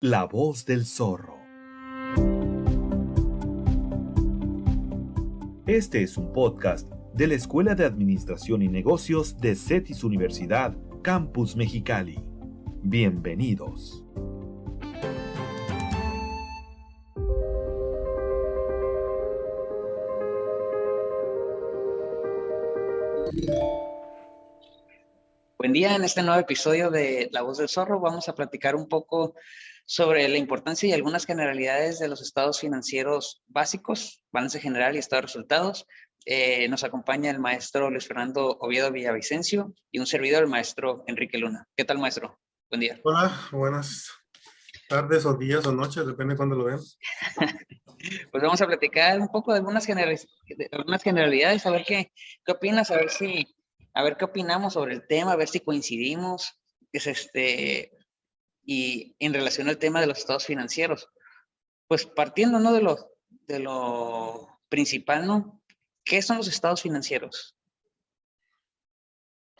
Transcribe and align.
La 0.00 0.26
voz 0.26 0.64
del 0.64 0.86
zorro. 0.86 1.40
Este 5.66 6.04
es 6.04 6.16
un 6.16 6.32
podcast 6.32 6.88
de 7.14 7.26
la 7.26 7.34
Escuela 7.34 7.74
de 7.74 7.84
Administración 7.84 8.62
y 8.62 8.68
Negocios 8.68 9.40
de 9.40 9.56
CETIS 9.56 10.04
Universidad, 10.04 10.76
Campus 11.02 11.56
Mexicali. 11.56 12.22
Bienvenidos. 12.84 14.04
Buen 25.58 25.72
día, 25.72 25.96
en 25.96 26.04
este 26.04 26.22
nuevo 26.22 26.40
episodio 26.40 26.88
de 26.88 27.30
La 27.32 27.42
Voz 27.42 27.58
del 27.58 27.68
Zorro 27.68 27.98
vamos 27.98 28.28
a 28.28 28.34
platicar 28.36 28.76
un 28.76 28.88
poco 28.88 29.34
sobre 29.88 30.28
la 30.28 30.36
importancia 30.36 30.86
y 30.86 30.92
algunas 30.92 31.24
generalidades 31.24 31.98
de 31.98 32.08
los 32.08 32.20
estados 32.20 32.60
financieros 32.60 33.42
básicos, 33.46 34.22
balance 34.30 34.60
general 34.60 34.94
y 34.94 34.98
estado 34.98 35.22
de 35.22 35.28
resultados. 35.28 35.86
Eh, 36.26 36.68
nos 36.68 36.84
acompaña 36.84 37.30
el 37.30 37.38
maestro 37.38 37.88
Luis 37.88 38.06
Fernando 38.06 38.58
Oviedo 38.60 38.92
Villavicencio 38.92 39.72
y 39.90 39.98
un 39.98 40.06
servidor, 40.06 40.42
el 40.42 40.50
maestro 40.50 41.04
Enrique 41.06 41.38
Luna. 41.38 41.66
¿Qué 41.74 41.86
tal, 41.86 41.96
maestro? 41.96 42.38
Buen 42.70 42.82
día. 42.82 43.00
Hola, 43.02 43.34
buenas 43.50 44.12
tardes 44.90 45.24
o 45.24 45.32
días 45.32 45.64
o 45.66 45.72
noches, 45.72 46.06
depende 46.06 46.34
de 46.34 46.36
cuándo 46.36 46.54
lo 46.54 46.64
vean. 46.64 46.80
pues 48.30 48.42
vamos 48.42 48.60
a 48.60 48.66
platicar 48.66 49.18
un 49.18 49.28
poco 49.28 49.52
de 49.52 49.58
algunas, 49.60 49.86
generalidades, 49.86 51.64
a 51.64 51.70
ver 51.70 51.84
qué, 51.86 52.12
qué 52.44 52.52
opinas, 52.52 52.90
a 52.90 52.96
ver 52.96 53.08
si 53.08 53.56
a 53.94 54.02
ver 54.02 54.18
qué 54.18 54.26
opinamos 54.26 54.74
sobre 54.74 54.92
el 54.92 55.06
tema, 55.06 55.32
a 55.32 55.36
ver 55.36 55.48
si 55.48 55.60
coincidimos. 55.60 56.60
Es 56.92 57.06
este, 57.06 57.97
y 58.70 59.16
en 59.18 59.32
relación 59.32 59.70
al 59.70 59.78
tema 59.78 59.98
de 59.98 60.06
los 60.06 60.18
estados 60.18 60.44
financieros. 60.44 61.08
Pues 61.86 62.04
partiendo 62.04 62.60
¿no? 62.60 62.74
de, 62.74 62.82
lo, 62.82 62.98
de 63.46 63.60
lo 63.60 64.60
principal, 64.68 65.26
¿no? 65.26 65.62
¿Qué 66.04 66.20
son 66.20 66.36
los 66.36 66.48
estados 66.48 66.82
financieros? 66.82 67.56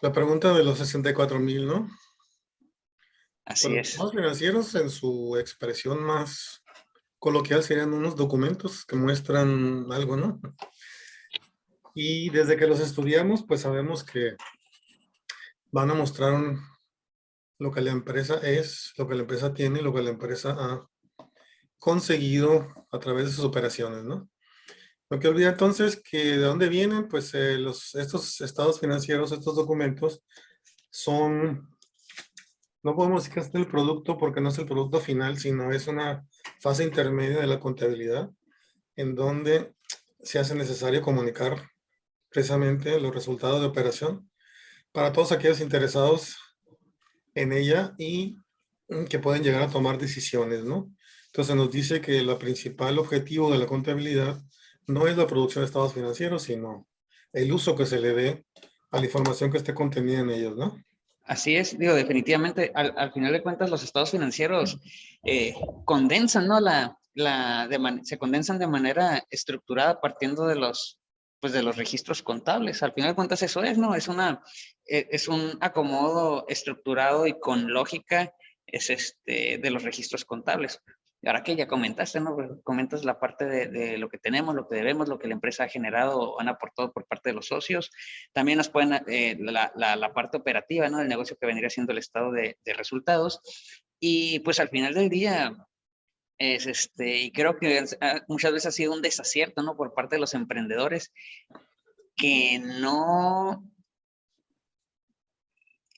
La 0.03 0.13
pregunta 0.13 0.53
de 0.53 0.63
los 0.63 0.77
64 0.77 1.41
mil, 1.41 1.67
¿no? 1.67 1.89
Así 3.47 3.69
es. 3.69 3.77
Los 3.77 3.89
estados 3.89 4.13
financieros 4.13 4.75
en 4.75 4.91
su 4.91 5.39
expresión 5.39 6.05
más 6.05 6.63
coloquial 7.19 7.63
serían 7.63 7.95
unos 7.95 8.15
documentos 8.15 8.85
que 8.85 8.97
muestran 8.97 9.91
algo, 9.91 10.19
¿no? 10.19 10.39
Y 11.95 12.29
desde 12.29 12.59
que 12.59 12.67
los 12.67 12.81
estudiamos, 12.81 13.43
pues 13.49 13.63
sabemos 13.63 14.05
que 14.05 14.37
van 15.71 15.91
a 15.91 15.95
mostrar 15.95 16.59
lo 17.59 17.73
que 17.73 17.81
la 17.81 17.91
empresa 17.91 18.39
es, 18.43 18.93
lo 18.97 19.09
que 19.09 19.15
la 19.15 19.23
empresa 19.23 19.53
tiene, 19.53 19.83
lo 19.83 19.93
que 19.93 20.03
la 20.03 20.11
empresa 20.11 20.57
ha 20.59 20.89
conseguido 21.79 22.69
a 22.91 22.99
través 22.99 23.27
de 23.27 23.33
sus 23.33 23.45
operaciones, 23.45 24.05
¿no? 24.05 24.29
Lo 25.11 25.19
que 25.19 25.29
olvida 25.29 25.51
entonces 25.51 26.03
que 26.03 26.19
de 26.19 26.37
dónde 26.39 26.69
vienen, 26.69 27.09
pues 27.09 27.33
eh, 27.35 27.59
estos 27.95 28.41
estados 28.41 28.79
financieros, 28.79 29.33
estos 29.33 29.57
documentos, 29.57 30.23
son, 30.91 31.69
no 32.83 32.95
podemos 32.95 33.23
decir 33.23 33.35
que 33.35 33.41
es 33.41 33.55
el 33.55 33.67
producto 33.67 34.19
porque 34.19 34.41
no 34.41 34.51
es 34.51 34.59
el 34.59 34.67
producto 34.67 35.01
final, 35.01 35.39
sino 35.39 35.73
es 35.73 35.87
una 35.87 36.27
fase 36.61 36.85
intermedia 36.85 37.41
de 37.41 37.47
la 37.47 37.59
contabilidad, 37.59 38.31
en 38.97 39.15
donde 39.15 39.73
se 40.23 40.39
hace 40.39 40.55
necesario 40.55 41.01
comunicar 41.01 41.71
precisamente 42.29 43.01
los 43.01 43.15
resultados 43.15 43.61
de 43.61 43.67
operación 43.67 44.31
para 44.93 45.13
todos 45.13 45.33
aquellos 45.33 45.61
interesados 45.61 46.37
en 47.41 47.53
ella 47.53 47.95
y 47.99 48.37
que 49.09 49.19
pueden 49.19 49.43
llegar 49.43 49.63
a 49.63 49.71
tomar 49.71 49.99
decisiones, 49.99 50.65
¿no? 50.65 50.91
Entonces 51.27 51.55
nos 51.55 51.71
dice 51.71 52.01
que 52.01 52.19
el 52.19 52.37
principal 52.39 52.99
objetivo 52.99 53.51
de 53.53 53.59
la 53.59 53.67
contabilidad 53.67 54.41
no 54.87 55.07
es 55.07 55.17
la 55.17 55.27
producción 55.27 55.63
de 55.63 55.67
estados 55.67 55.93
financieros, 55.93 56.43
sino 56.43 56.87
el 57.33 57.53
uso 57.53 57.77
que 57.77 57.87
se 57.87 58.01
le 58.01 58.15
dé 58.15 58.45
a 58.91 58.99
la 58.99 59.05
información 59.05 59.51
que 59.51 59.59
esté 59.59 59.75
contenida 59.75 60.21
en 60.21 60.31
ellos, 60.31 60.57
¿no? 60.57 60.83
Así 61.25 61.57
es, 61.57 61.79
digo, 61.79 61.95
definitivamente, 61.95 62.73
al, 62.75 63.13
final 63.13 63.33
de 63.33 63.43
cuentas, 63.43 63.69
los 63.69 63.83
estados 63.83 64.11
financieros 64.11 64.79
eh, 65.23 65.55
condensan, 65.85 66.49
¿no? 66.49 66.59
La, 66.59 66.97
la 67.13 67.69
se 68.05 68.17
condensan 68.17 68.59
de 68.59 68.67
manera 68.67 69.23
estructurada 69.29 70.01
partiendo 70.01 70.47
de 70.47 70.57
los 70.57 70.99
pues 71.41 71.53
de 71.53 71.63
los 71.63 71.77
registros 71.77 72.23
contables. 72.23 72.83
Al 72.83 72.93
final 72.93 73.11
de 73.11 73.17
cuentas 73.17 73.43
eso 73.43 73.63
es, 73.63 73.79
¿no? 73.79 73.95
Es 73.95 74.09
una, 74.09 74.43
e, 74.87 75.09
es 75.11 75.29
un 75.29 75.59
acomodo 75.61 76.47
estructurado 76.49 77.27
y 77.27 77.39
con 77.39 77.73
lógica 77.73 78.35
es 78.67 78.91
este, 78.91 79.59
de 79.59 79.71
los 79.71 79.83
registros 79.83 80.25
contables. 80.25 80.81
Y 81.21 81.27
ahora 81.27 81.43
que 81.43 81.57
ya 81.57 81.67
comentaste, 81.67 82.21
¿no? 82.21 82.35
Pues, 82.37 82.49
comentas 82.63 83.05
la 83.05 83.19
parte 83.19 83.45
de, 83.45 83.99
lo 83.99 84.09
que 84.09 84.19
tenemos, 84.19 84.55
lo 84.55 84.69
que 84.69 84.77
debemos, 84.77 85.09
lo 85.09 85.19
que 85.19 85.27
la 85.27 85.35
empresa 85.35 85.65
ha 85.65 85.69
generado 85.69 86.19
o 86.19 86.41
han 86.41 86.49
aportado 86.49 86.93
por 86.93 87.07
parte 87.07 87.31
de 87.31 87.35
los 87.35 87.47
socios. 87.47 87.91
También 88.33 88.59
nos 88.59 88.69
pueden, 88.69 89.03
eh, 89.09 89.37
la, 89.41 89.73
la, 89.75 90.13
parte 90.13 90.37
operativa, 90.37 90.89
¿no? 90.89 90.99
Del 90.99 91.09
negocio 91.09 91.37
que 91.37 91.47
vendría 91.47 91.71
siendo 91.71 91.93
el 91.93 91.99
estado 91.99 92.31
de, 92.31 92.59
de 92.65 92.73
resultados. 92.73 93.41
Y 93.99 94.39
pues 94.41 94.61
al 94.61 94.69
final 94.69 94.95
del 94.95 95.09
día, 95.09 95.57
es 96.39 96.67
este, 96.67 97.17
y 97.19 97.33
creo 97.33 97.59
que 97.59 97.85
ah, 98.01 98.23
muchas 98.29 98.53
veces 98.53 98.67
ha 98.67 98.73
sido 98.73 98.93
un 98.93 99.03
desacierto, 99.03 99.63
¿no? 99.63 99.77
Por 99.77 99.93
parte 99.93 100.17
de 100.17 100.21
los 100.21 100.35
emprendedores 100.35 101.13
que 102.17 102.61
no, 102.61 103.65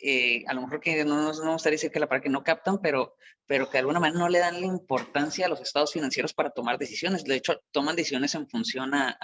eh, 0.01 0.45
a 0.47 0.55
lo 0.55 0.62
mejor 0.62 0.81
que 0.81 1.05
no 1.05 1.23
nos 1.23 1.43
no 1.43 1.53
gustaría 1.53 1.75
decir 1.75 1.91
que 1.91 2.01
la 2.01 2.09
para 2.09 2.21
que 2.21 2.28
no 2.28 2.43
captan, 2.43 2.81
pero, 2.81 3.17
pero 3.47 3.67
que 3.67 3.73
de 3.73 3.78
alguna 3.81 4.01
manera 4.01 4.19
no 4.19 4.28
le 4.28 4.39
dan 4.39 4.61
la 4.61 4.67
importancia 4.67 5.47
a 5.47 5.49
los 5.49 5.61
estados 5.61 5.93
financieros 5.93 6.33
para 6.33 6.51
tomar 6.51 6.78
decisiones. 6.78 7.25
De 7.25 7.37
hecho, 7.37 7.61
toman 7.71 7.97
decisiones 7.97 8.34
en 8.34 8.49
función 8.49 8.95
a, 8.95 9.19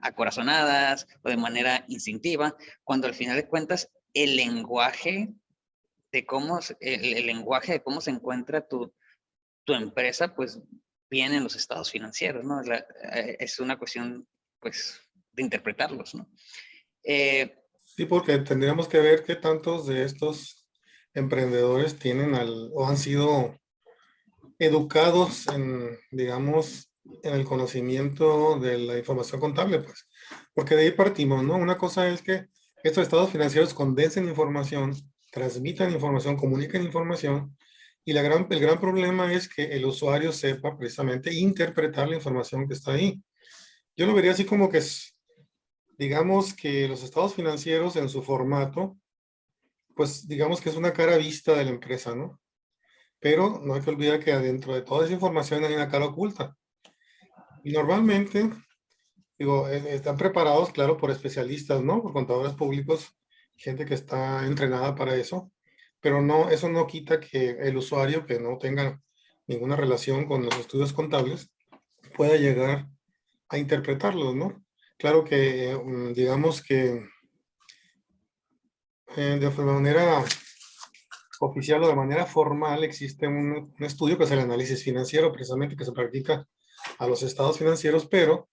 a, 0.00 0.12
corazonadas 0.12 1.06
o 1.22 1.30
de 1.30 1.36
manera 1.36 1.84
instintiva, 1.88 2.56
cuando 2.84 3.06
al 3.06 3.14
final 3.14 3.36
de 3.36 3.46
cuentas 3.46 3.90
el 4.12 4.36
lenguaje 4.36 5.32
de 6.12 6.26
cómo, 6.26 6.58
el 6.80 7.26
lenguaje 7.26 7.72
de 7.72 7.82
cómo 7.82 8.00
se 8.00 8.10
encuentra 8.10 8.66
tu, 8.66 8.92
tu 9.64 9.74
empresa 9.74 10.34
pues 10.34 10.60
viene 11.10 11.36
en 11.36 11.44
los 11.44 11.56
estados 11.56 11.90
financieros, 11.90 12.44
¿no? 12.44 12.62
Eh, 12.62 13.36
es, 13.40 13.58
una 13.58 13.78
cuestión 13.78 14.26
pues 14.60 15.00
de 15.32 15.42
interpretarlos, 15.42 16.14
¿no? 16.14 16.30
Eh, 17.02 17.54
sí, 17.84 18.06
porque 18.06 18.38
tendríamos 18.38 18.88
que 18.88 19.00
ver 19.00 19.24
qué 19.24 19.36
tantos 19.36 19.86
de 19.86 20.04
estos 20.04 20.68
emprendedores 21.14 21.98
tienen 21.98 22.34
al, 22.34 22.70
o 22.72 22.86
han 22.86 22.96
sido 22.96 23.58
educados 24.58 25.48
en, 25.48 25.98
digamos, 26.10 26.92
en 27.22 27.34
el 27.34 27.44
conocimiento 27.44 28.58
de 28.60 28.78
la 28.78 28.98
información 28.98 29.40
contable, 29.40 29.80
pues. 29.80 30.06
Porque 30.54 30.76
de 30.76 30.82
ahí 30.82 30.90
partimos, 30.92 31.42
¿no? 31.42 31.56
Una 31.56 31.78
cosa 31.78 32.08
es 32.08 32.22
que 32.22 32.46
estos 32.82 33.02
estados 33.02 33.30
financieros 33.30 33.74
condensen 33.74 34.28
información, 34.28 34.94
transmitan 35.32 35.92
información, 35.92 36.36
comunican 36.36 36.82
información, 36.82 37.56
y 38.10 38.12
la 38.12 38.22
gran, 38.22 38.48
el 38.50 38.58
gran 38.58 38.80
problema 38.80 39.32
es 39.32 39.48
que 39.48 39.62
el 39.66 39.84
usuario 39.84 40.32
sepa 40.32 40.76
precisamente 40.76 41.32
interpretar 41.32 42.08
la 42.08 42.16
información 42.16 42.66
que 42.66 42.74
está 42.74 42.90
ahí. 42.90 43.22
Yo 43.96 44.04
lo 44.04 44.14
vería 44.14 44.32
así 44.32 44.44
como 44.44 44.68
que 44.68 44.82
digamos 45.96 46.52
que 46.52 46.88
los 46.88 47.04
estados 47.04 47.36
financieros 47.36 47.94
en 47.94 48.08
su 48.08 48.20
formato, 48.24 48.98
pues 49.94 50.26
digamos 50.26 50.60
que 50.60 50.70
es 50.70 50.74
una 50.74 50.92
cara 50.92 51.18
vista 51.18 51.54
de 51.54 51.64
la 51.64 51.70
empresa, 51.70 52.12
¿no? 52.16 52.40
Pero 53.20 53.60
no 53.64 53.74
hay 53.74 53.80
que 53.80 53.90
olvidar 53.90 54.18
que 54.18 54.32
adentro 54.32 54.74
de 54.74 54.82
toda 54.82 55.04
esa 55.04 55.14
información 55.14 55.62
hay 55.62 55.74
una 55.74 55.88
cara 55.88 56.06
oculta. 56.06 56.56
Y 57.62 57.70
normalmente, 57.70 58.50
digo, 59.38 59.68
e, 59.68 59.94
están 59.94 60.16
preparados, 60.16 60.72
claro, 60.72 60.96
por 60.96 61.12
especialistas, 61.12 61.80
¿no? 61.80 62.02
Por 62.02 62.12
contadores 62.12 62.54
públicos, 62.54 63.16
gente 63.54 63.86
que 63.86 63.94
está 63.94 64.44
entrenada 64.46 64.96
para 64.96 65.14
eso 65.14 65.52
pero 66.00 66.22
no, 66.22 66.48
eso 66.50 66.68
no 66.68 66.86
quita 66.86 67.20
que 67.20 67.50
el 67.50 67.76
usuario 67.76 68.26
que 68.26 68.40
no 68.40 68.58
tenga 68.58 69.00
ninguna 69.46 69.76
relación 69.76 70.26
con 70.26 70.44
los 70.44 70.56
estudios 70.58 70.92
contables 70.92 71.52
pueda 72.16 72.36
llegar 72.36 72.88
a 73.48 73.58
interpretarlos, 73.58 74.34
¿no? 74.34 74.64
Claro 74.98 75.24
que, 75.24 75.76
mm, 75.76 76.12
digamos 76.12 76.62
que 76.62 77.06
eh, 79.16 79.38
de 79.40 79.50
manera 79.64 80.24
oficial 81.40 81.82
o 81.82 81.88
de 81.88 81.96
manera 81.96 82.26
formal 82.26 82.84
existe 82.84 83.26
un, 83.26 83.72
un, 83.76 83.84
estudio 83.84 84.16
que 84.16 84.24
es 84.24 84.30
el 84.30 84.40
análisis 84.40 84.84
financiero, 84.84 85.32
precisamente 85.32 85.76
que 85.76 85.84
se 85.84 85.92
practica 85.92 86.46
a 86.98 87.06
los 87.06 87.22
estados 87.22 87.58
financieros, 87.58 88.06
pero 88.06 88.48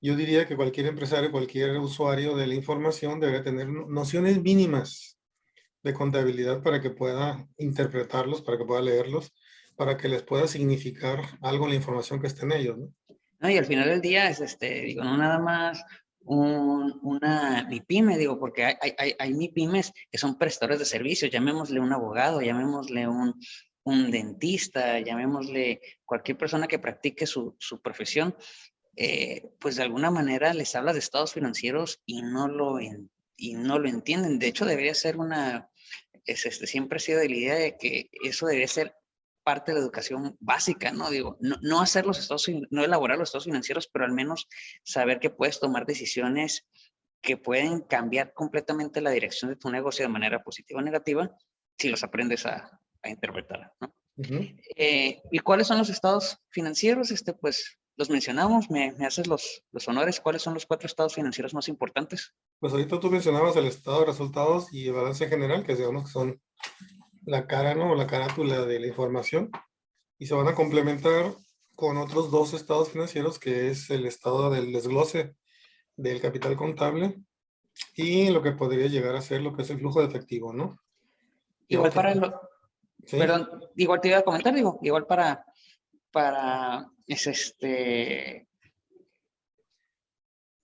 yo 0.00 0.16
diría 0.16 0.46
que 0.46 0.56
cualquier 0.56 0.86
empresario, 0.86 1.30
cualquier 1.30 1.78
usuario 1.78 2.34
de 2.36 2.46
la 2.46 2.54
información 2.54 3.20
debe 3.20 3.40
tener 3.40 3.68
nociones 3.68 4.40
mínimas 4.42 5.19
de 5.82 5.94
contabilidad 5.94 6.62
para 6.62 6.80
que 6.80 6.90
pueda 6.90 7.48
interpretarlos, 7.58 8.42
para 8.42 8.58
que 8.58 8.64
pueda 8.64 8.82
leerlos, 8.82 9.32
para 9.76 9.96
que 9.96 10.08
les 10.08 10.22
pueda 10.22 10.46
significar 10.46 11.20
algo 11.40 11.68
la 11.68 11.74
información 11.74 12.20
que 12.20 12.26
esté 12.26 12.44
en 12.44 12.52
ellos, 12.52 12.78
¿no? 12.78 13.48
y 13.48 13.56
al 13.56 13.64
final 13.64 13.88
del 13.88 14.02
día 14.02 14.28
es, 14.28 14.40
este, 14.40 14.82
digo, 14.82 15.02
no 15.02 15.16
nada 15.16 15.38
más 15.38 15.82
un, 16.20 16.98
una 17.02 17.66
MIPYME, 17.68 18.18
digo, 18.18 18.38
porque 18.38 18.64
hay, 18.64 18.74
hay, 18.98 19.14
hay 19.18 19.32
MIPYMES 19.32 19.92
que 20.10 20.18
son 20.18 20.36
prestadores 20.36 20.78
de 20.78 20.84
servicios, 20.84 21.30
llamémosle 21.30 21.80
un 21.80 21.92
abogado, 21.92 22.42
llamémosle 22.42 23.08
un, 23.08 23.34
un 23.84 24.10
dentista, 24.10 25.00
llamémosle 25.00 25.80
cualquier 26.04 26.36
persona 26.36 26.68
que 26.68 26.78
practique 26.78 27.26
su, 27.26 27.56
su 27.58 27.80
profesión, 27.80 28.36
eh, 28.96 29.50
pues 29.58 29.76
de 29.76 29.84
alguna 29.84 30.10
manera 30.10 30.52
les 30.52 30.74
habla 30.74 30.92
de 30.92 30.98
estados 30.98 31.32
financieros 31.32 32.02
y 32.04 32.22
no 32.22 32.48
lo, 32.48 32.78
y 33.40 33.54
no 33.54 33.78
lo 33.78 33.88
entienden. 33.88 34.38
De 34.38 34.48
hecho, 34.48 34.66
debería 34.66 34.94
ser 34.94 35.16
una, 35.16 35.70
es, 36.24 36.46
este, 36.46 36.66
siempre 36.66 36.96
ha 36.96 37.00
sido 37.00 37.20
de 37.20 37.28
la 37.28 37.36
idea 37.36 37.54
de 37.54 37.76
que 37.78 38.10
eso 38.22 38.46
debería 38.46 38.68
ser 38.68 38.94
parte 39.42 39.72
de 39.72 39.78
la 39.78 39.84
educación 39.84 40.36
básica, 40.38 40.92
¿no? 40.92 41.10
Digo, 41.10 41.38
no, 41.40 41.56
no 41.62 41.80
hacer 41.80 42.06
los 42.06 42.18
estados, 42.18 42.46
no 42.70 42.84
elaborar 42.84 43.18
los 43.18 43.30
estados 43.30 43.46
financieros, 43.46 43.88
pero 43.88 44.04
al 44.04 44.12
menos 44.12 44.48
saber 44.84 45.18
que 45.18 45.30
puedes 45.30 45.58
tomar 45.58 45.86
decisiones 45.86 46.66
que 47.22 47.36
pueden 47.36 47.80
cambiar 47.80 48.32
completamente 48.34 49.00
la 49.00 49.10
dirección 49.10 49.50
de 49.50 49.56
tu 49.56 49.70
negocio 49.70 50.04
de 50.04 50.12
manera 50.12 50.42
positiva 50.42 50.80
o 50.80 50.82
negativa 50.82 51.36
si 51.78 51.88
los 51.88 52.04
aprendes 52.04 52.44
a, 52.46 52.78
a 53.02 53.08
interpretar, 53.08 53.72
¿no? 53.80 53.94
Eh, 54.76 55.22
¿Y 55.30 55.38
cuáles 55.38 55.66
son 55.66 55.78
los 55.78 55.88
estados 55.88 56.38
financieros? 56.50 57.10
Este, 57.10 57.32
pues 57.32 57.78
los 58.00 58.08
mencionamos, 58.08 58.70
me, 58.70 58.92
me 58.92 59.04
haces 59.04 59.26
los, 59.26 59.62
los, 59.72 59.86
honores. 59.86 60.20
¿Cuáles 60.20 60.40
son 60.40 60.54
los 60.54 60.64
cuatro 60.64 60.86
estados 60.86 61.14
financieros 61.14 61.52
más 61.52 61.68
importantes? 61.68 62.32
Pues 62.58 62.72
ahorita 62.72 62.98
tú 62.98 63.10
mencionabas 63.10 63.56
el 63.56 63.66
estado 63.66 64.00
de 64.00 64.06
resultados 64.06 64.72
y 64.72 64.86
el 64.86 64.94
balance 64.94 65.28
general, 65.28 65.64
que 65.66 65.76
digamos 65.76 66.04
que 66.04 66.10
son 66.10 66.40
la 67.26 67.46
cara, 67.46 67.74
¿no? 67.74 67.94
La 67.94 68.06
carátula 68.06 68.64
de 68.64 68.80
la 68.80 68.86
información. 68.86 69.50
Y 70.18 70.24
se 70.24 70.34
van 70.34 70.48
a 70.48 70.54
complementar 70.54 71.34
con 71.74 71.98
otros 71.98 72.30
dos 72.30 72.54
estados 72.54 72.88
financieros, 72.88 73.38
que 73.38 73.68
es 73.68 73.90
el 73.90 74.06
estado 74.06 74.48
del 74.48 74.72
desglose 74.72 75.36
del 75.94 76.22
capital 76.22 76.56
contable 76.56 77.22
y 77.94 78.30
lo 78.30 78.40
que 78.40 78.52
podría 78.52 78.86
llegar 78.86 79.14
a 79.14 79.20
ser 79.20 79.42
lo 79.42 79.54
que 79.54 79.60
es 79.60 79.68
el 79.68 79.78
flujo 79.78 80.00
de 80.00 80.06
efectivo, 80.06 80.54
¿no? 80.54 80.78
Igual 81.68 81.92
para 81.92 82.12
el, 82.12 82.32
Perdón, 83.10 83.48
igual 83.76 84.00
te 84.00 84.08
iba 84.08 84.18
a 84.18 84.22
comentar, 84.22 84.54
digo, 84.54 84.78
igual 84.82 85.06
para, 85.06 85.44
para, 86.10 86.90
es 87.06 87.26
este, 87.26 88.48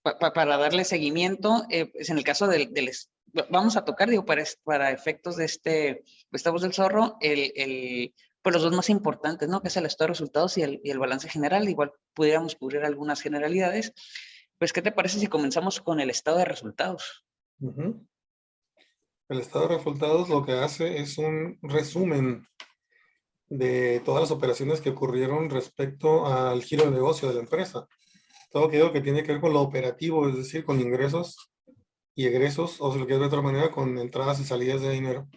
para 0.02 0.56
darle 0.56 0.84
seguimiento, 0.84 1.64
eh, 1.70 1.86
pues 1.86 2.10
en 2.10 2.18
el 2.18 2.24
caso 2.24 2.46
del, 2.46 2.72
del, 2.72 2.90
vamos 3.50 3.76
a 3.76 3.84
tocar, 3.84 4.08
digo, 4.08 4.24
para, 4.24 4.44
para 4.64 4.90
efectos 4.90 5.36
de 5.36 5.44
este, 5.44 6.04
estamos 6.32 6.62
del 6.62 6.72
zorro, 6.74 7.16
el, 7.20 7.52
el, 7.56 8.14
pues 8.42 8.54
los 8.54 8.62
dos 8.62 8.74
más 8.74 8.90
importantes, 8.90 9.48
¿no? 9.48 9.60
Que 9.60 9.68
es 9.68 9.76
el 9.76 9.86
estado 9.86 10.06
de 10.06 10.12
resultados 10.12 10.56
y 10.58 10.62
el, 10.62 10.80
y 10.84 10.90
el 10.90 10.98
balance 10.98 11.28
general, 11.28 11.68
igual 11.68 11.92
pudiéramos 12.14 12.54
cubrir 12.54 12.84
algunas 12.84 13.20
generalidades. 13.20 13.92
Pues, 14.58 14.72
¿qué 14.72 14.82
te 14.82 14.92
parece 14.92 15.18
si 15.18 15.26
comenzamos 15.26 15.80
con 15.80 16.00
el 16.00 16.10
estado 16.10 16.38
de 16.38 16.44
resultados? 16.44 17.24
El 19.28 19.40
estado 19.40 19.68
de 19.68 19.76
resultados 19.76 20.28
lo 20.28 20.44
que 20.44 20.52
hace 20.52 20.98
es 20.98 21.18
un 21.18 21.58
resumen 21.62 22.46
de 23.48 24.00
todas 24.04 24.22
las 24.22 24.30
operaciones 24.30 24.80
que 24.80 24.90
ocurrieron 24.90 25.50
respecto 25.50 26.26
al 26.26 26.62
giro 26.62 26.84
de 26.84 26.90
negocio 26.90 27.28
de 27.28 27.34
la 27.34 27.40
empresa. 27.40 27.86
Todo 28.50 28.66
aquello 28.66 28.92
que 28.92 29.00
tiene 29.00 29.22
que 29.22 29.32
ver 29.32 29.40
con 29.40 29.52
lo 29.52 29.60
operativo, 29.60 30.28
es 30.28 30.36
decir, 30.36 30.64
con 30.64 30.80
ingresos 30.80 31.50
y 32.14 32.26
egresos, 32.26 32.76
o 32.80 32.92
si 32.92 32.98
lo 32.98 33.06
quieres 33.06 33.20
de 33.20 33.26
otra 33.26 33.42
manera, 33.42 33.70
con 33.70 33.98
entradas 33.98 34.40
y 34.40 34.44
salidas 34.44 34.80
de 34.80 34.90
dinero 34.90 35.28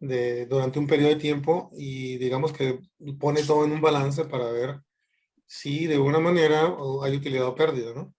de, 0.00 0.46
durante 0.46 0.78
un 0.78 0.86
periodo 0.86 1.10
de 1.10 1.20
tiempo 1.20 1.70
y 1.76 2.18
digamos 2.18 2.52
que 2.52 2.80
pone 3.18 3.42
todo 3.42 3.64
en 3.64 3.72
un 3.72 3.80
balance 3.80 4.24
para 4.24 4.50
ver 4.50 4.80
si 5.46 5.86
de 5.86 5.94
alguna 5.94 6.18
manera 6.18 6.74
hay 7.02 7.16
utilidad 7.16 7.46
o 7.46 7.54
pérdida, 7.54 7.92
¿no? 7.94 8.14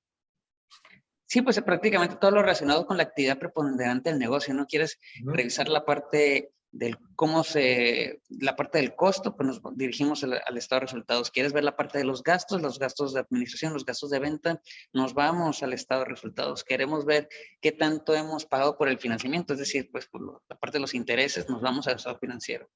Sí, 1.27 1.41
pues 1.41 1.59
prácticamente 1.61 2.17
todo 2.17 2.31
lo 2.31 2.41
relacionado 2.41 2.85
con 2.85 2.97
la 2.97 3.03
actividad 3.03 3.39
preponderante 3.39 4.09
del 4.09 4.19
negocio, 4.19 4.53
¿no? 4.53 4.67
Quieres 4.67 4.99
revisar 5.23 5.67
la 5.69 5.83
parte 5.83 6.51
del 6.75 6.97
cómo 7.15 7.45
se, 7.45 8.21
la 8.27 8.57
parte 8.57 8.79
del 8.79 8.95
costo, 8.95 9.35
pues 9.35 9.47
nos 9.47 9.61
dirigimos 9.77 10.23
al, 10.23 10.57
estado 10.57 10.81
de 10.81 10.87
resultados. 10.87 11.31
Quieres 11.31 11.53
ver 11.53 11.63
la 11.63 11.77
parte 11.77 11.97
de 11.97 12.03
los 12.03 12.21
gastos, 12.21 12.61
los 12.61 12.79
gastos 12.79 13.13
de 13.13 13.21
administración, 13.21 13.71
los 13.71 13.85
gastos 13.85 14.09
de 14.09 14.19
venta, 14.19 14.61
nos 14.91 15.13
vamos 15.13 15.63
al 15.63 15.71
estado 15.71 16.01
de 16.01 16.09
resultados. 16.09 16.65
Queremos 16.65 17.05
ver 17.05 17.29
qué 17.61 17.71
tanto 17.71 18.13
hemos 18.13 18.45
pagado 18.45 18.77
por 18.77 18.89
el 18.89 18.99
financiamiento, 18.99 19.53
es 19.53 19.59
decir, 19.59 19.89
pues 19.89 20.07
por 20.07 20.43
la 20.49 20.57
parte 20.57 20.77
de 20.77 20.81
los 20.81 20.93
intereses, 20.93 21.47
nos 21.49 21.61
vamos 21.61 21.87
al 21.87 21.95
estado 21.95 22.19
financiero. 22.19 22.69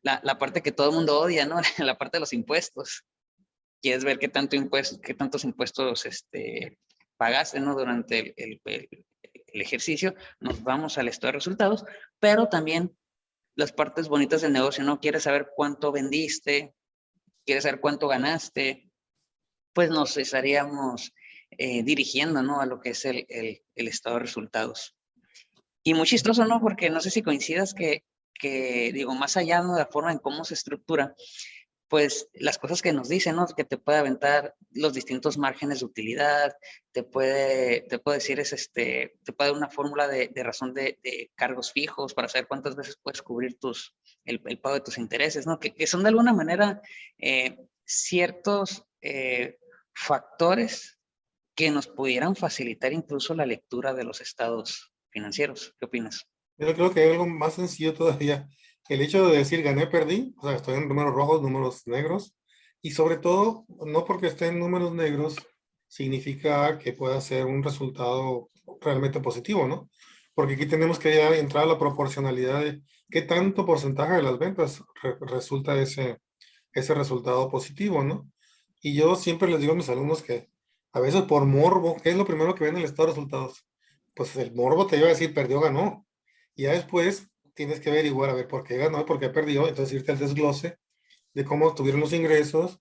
La, 0.00 0.20
la 0.24 0.38
parte 0.38 0.62
que 0.62 0.72
todo 0.72 0.88
el 0.88 0.96
mundo 0.96 1.20
odia, 1.20 1.44
¿no? 1.44 1.60
la 1.78 1.98
parte 1.98 2.16
de 2.16 2.20
los 2.20 2.32
impuestos. 2.32 3.04
Quieres 3.82 4.04
ver 4.04 4.18
qué 4.18 4.28
tanto 4.28 4.56
impuestos, 4.56 4.98
qué 5.00 5.12
tantos 5.12 5.44
impuestos 5.44 6.06
este, 6.06 6.78
pagaste 7.18 7.60
¿no? 7.60 7.74
durante 7.74 8.34
el, 8.42 8.58
el, 8.64 8.88
el, 9.52 9.60
ejercicio, 9.60 10.14
nos 10.40 10.62
vamos 10.62 10.96
al 10.96 11.08
estado 11.08 11.32
de 11.32 11.38
resultados, 11.38 11.84
pero 12.18 12.48
también 12.48 12.96
las 13.56 13.72
partes 13.72 14.08
bonitas 14.08 14.42
del 14.42 14.52
negocio, 14.52 14.84
¿no? 14.84 15.00
Quieres 15.00 15.24
saber 15.24 15.48
cuánto 15.54 15.92
vendiste, 15.92 16.74
quieres 17.44 17.64
saber 17.64 17.80
cuánto 17.80 18.08
ganaste, 18.08 18.90
pues 19.72 19.90
nos 19.90 20.16
estaríamos 20.16 21.12
eh, 21.50 21.82
dirigiendo, 21.82 22.42
¿no? 22.42 22.60
A 22.60 22.66
lo 22.66 22.80
que 22.80 22.90
es 22.90 23.04
el, 23.04 23.26
el, 23.28 23.62
el, 23.74 23.88
estado 23.88 24.16
de 24.16 24.22
resultados. 24.22 24.96
Y 25.82 25.94
muy 25.94 26.06
chistoso, 26.06 26.44
¿no? 26.46 26.60
Porque 26.60 26.90
no 26.90 27.00
sé 27.00 27.10
si 27.10 27.22
coincidas 27.22 27.74
que, 27.74 28.04
que 28.34 28.90
digo, 28.92 29.14
más 29.14 29.36
allá 29.36 29.62
de 29.62 29.78
la 29.78 29.86
forma 29.86 30.12
en 30.12 30.18
cómo 30.18 30.44
se 30.44 30.54
estructura, 30.54 31.14
pues 31.94 32.28
las 32.32 32.58
cosas 32.58 32.82
que 32.82 32.92
nos 32.92 33.08
dicen, 33.08 33.36
¿no? 33.36 33.46
Que 33.46 33.62
te 33.62 33.78
puede 33.78 33.98
aventar 33.98 34.56
los 34.72 34.94
distintos 34.94 35.38
márgenes 35.38 35.78
de 35.78 35.86
utilidad, 35.86 36.56
te 36.90 37.04
puede, 37.04 37.82
te 37.82 38.00
puede 38.00 38.16
decir, 38.16 38.40
es 38.40 38.52
este, 38.52 39.16
te 39.24 39.32
puede 39.32 39.50
dar 39.50 39.58
una 39.58 39.70
fórmula 39.70 40.08
de, 40.08 40.28
razón 40.42 40.74
de, 40.74 40.98
cargos 41.36 41.70
fijos 41.70 42.12
para 42.12 42.26
saber 42.26 42.48
cuántas 42.48 42.74
veces 42.74 42.98
puedes 43.00 43.22
cubrir 43.22 43.60
tus, 43.60 43.94
el, 44.24 44.40
pago 44.58 44.74
de 44.74 44.80
tus 44.80 44.98
intereses, 44.98 45.46
¿no? 45.46 45.60
Que, 45.60 45.72
que 45.72 45.86
son 45.86 46.02
de 46.02 46.08
alguna 46.08 46.32
manera 46.32 46.82
eh, 47.16 47.58
ciertos 47.84 48.84
eh, 49.00 49.60
factores 49.94 50.98
que 51.54 51.70
nos 51.70 51.86
pudieran 51.86 52.34
facilitar 52.34 52.92
incluso 52.92 53.36
la 53.36 53.46
lectura 53.46 53.94
de 53.94 54.02
los 54.02 54.20
estados 54.20 54.92
financieros. 55.10 55.76
¿Qué 55.78 55.86
opinas? 55.86 56.26
Yo 56.58 56.74
creo 56.74 56.92
que 56.92 57.02
hay 57.02 57.12
algo 57.12 57.28
más 57.28 57.54
sencillo 57.54 57.94
todavía 57.94 58.48
el 58.88 59.00
hecho 59.00 59.28
de 59.28 59.38
decir 59.38 59.62
gané, 59.62 59.86
perdí, 59.86 60.34
o 60.38 60.46
sea, 60.46 60.56
estoy 60.56 60.74
en 60.74 60.88
números 60.88 61.14
rojos, 61.14 61.42
números 61.42 61.86
negros, 61.86 62.36
y 62.82 62.90
sobre 62.90 63.16
todo, 63.16 63.64
no 63.86 64.04
porque 64.04 64.26
esté 64.26 64.48
en 64.48 64.58
números 64.58 64.92
negros, 64.92 65.36
significa 65.88 66.78
que 66.78 66.92
pueda 66.92 67.20
ser 67.20 67.46
un 67.46 67.62
resultado 67.62 68.50
realmente 68.80 69.20
positivo, 69.20 69.66
¿no? 69.66 69.88
Porque 70.34 70.54
aquí 70.54 70.66
tenemos 70.66 70.98
que 70.98 71.14
ya 71.16 71.34
entrar 71.36 71.64
a 71.64 71.66
la 71.66 71.78
proporcionalidad 71.78 72.60
de 72.62 72.82
qué 73.10 73.22
tanto 73.22 73.64
porcentaje 73.64 74.14
de 74.14 74.22
las 74.22 74.38
ventas 74.38 74.82
re 75.02 75.16
resulta 75.20 75.80
ese, 75.80 76.18
ese 76.72 76.94
resultado 76.94 77.48
positivo, 77.48 78.02
¿no? 78.04 78.28
Y 78.82 78.94
yo 78.94 79.16
siempre 79.16 79.48
les 79.48 79.60
digo 79.60 79.72
a 79.72 79.76
mis 79.76 79.88
alumnos 79.88 80.22
que 80.22 80.50
a 80.92 81.00
veces 81.00 81.22
por 81.22 81.44
morbo, 81.46 81.96
¿qué 82.02 82.10
es 82.10 82.16
lo 82.16 82.26
primero 82.26 82.54
que 82.54 82.64
ven 82.64 82.74
en 82.74 82.80
el 82.80 82.84
estado 82.84 83.08
de 83.08 83.14
resultados? 83.14 83.66
Pues 84.14 84.36
el 84.36 84.54
morbo 84.54 84.86
te 84.86 84.96
iba 84.96 85.06
a 85.06 85.10
decir 85.10 85.32
perdió, 85.32 85.60
ganó. 85.60 86.06
Y 86.54 86.64
ya 86.64 86.72
después 86.72 87.28
tienes 87.54 87.80
que 87.80 87.90
averiguar 87.90 88.30
a 88.30 88.34
ver 88.34 88.48
por 88.48 88.64
qué 88.64 88.76
ganó, 88.76 89.06
por 89.06 89.18
qué 89.18 89.30
perdió, 89.30 89.68
entonces 89.68 89.94
irte 89.94 90.12
al 90.12 90.18
desglose 90.18 90.78
de 91.32 91.44
cómo 91.44 91.74
tuvieron 91.74 92.00
los 92.00 92.12
ingresos, 92.12 92.80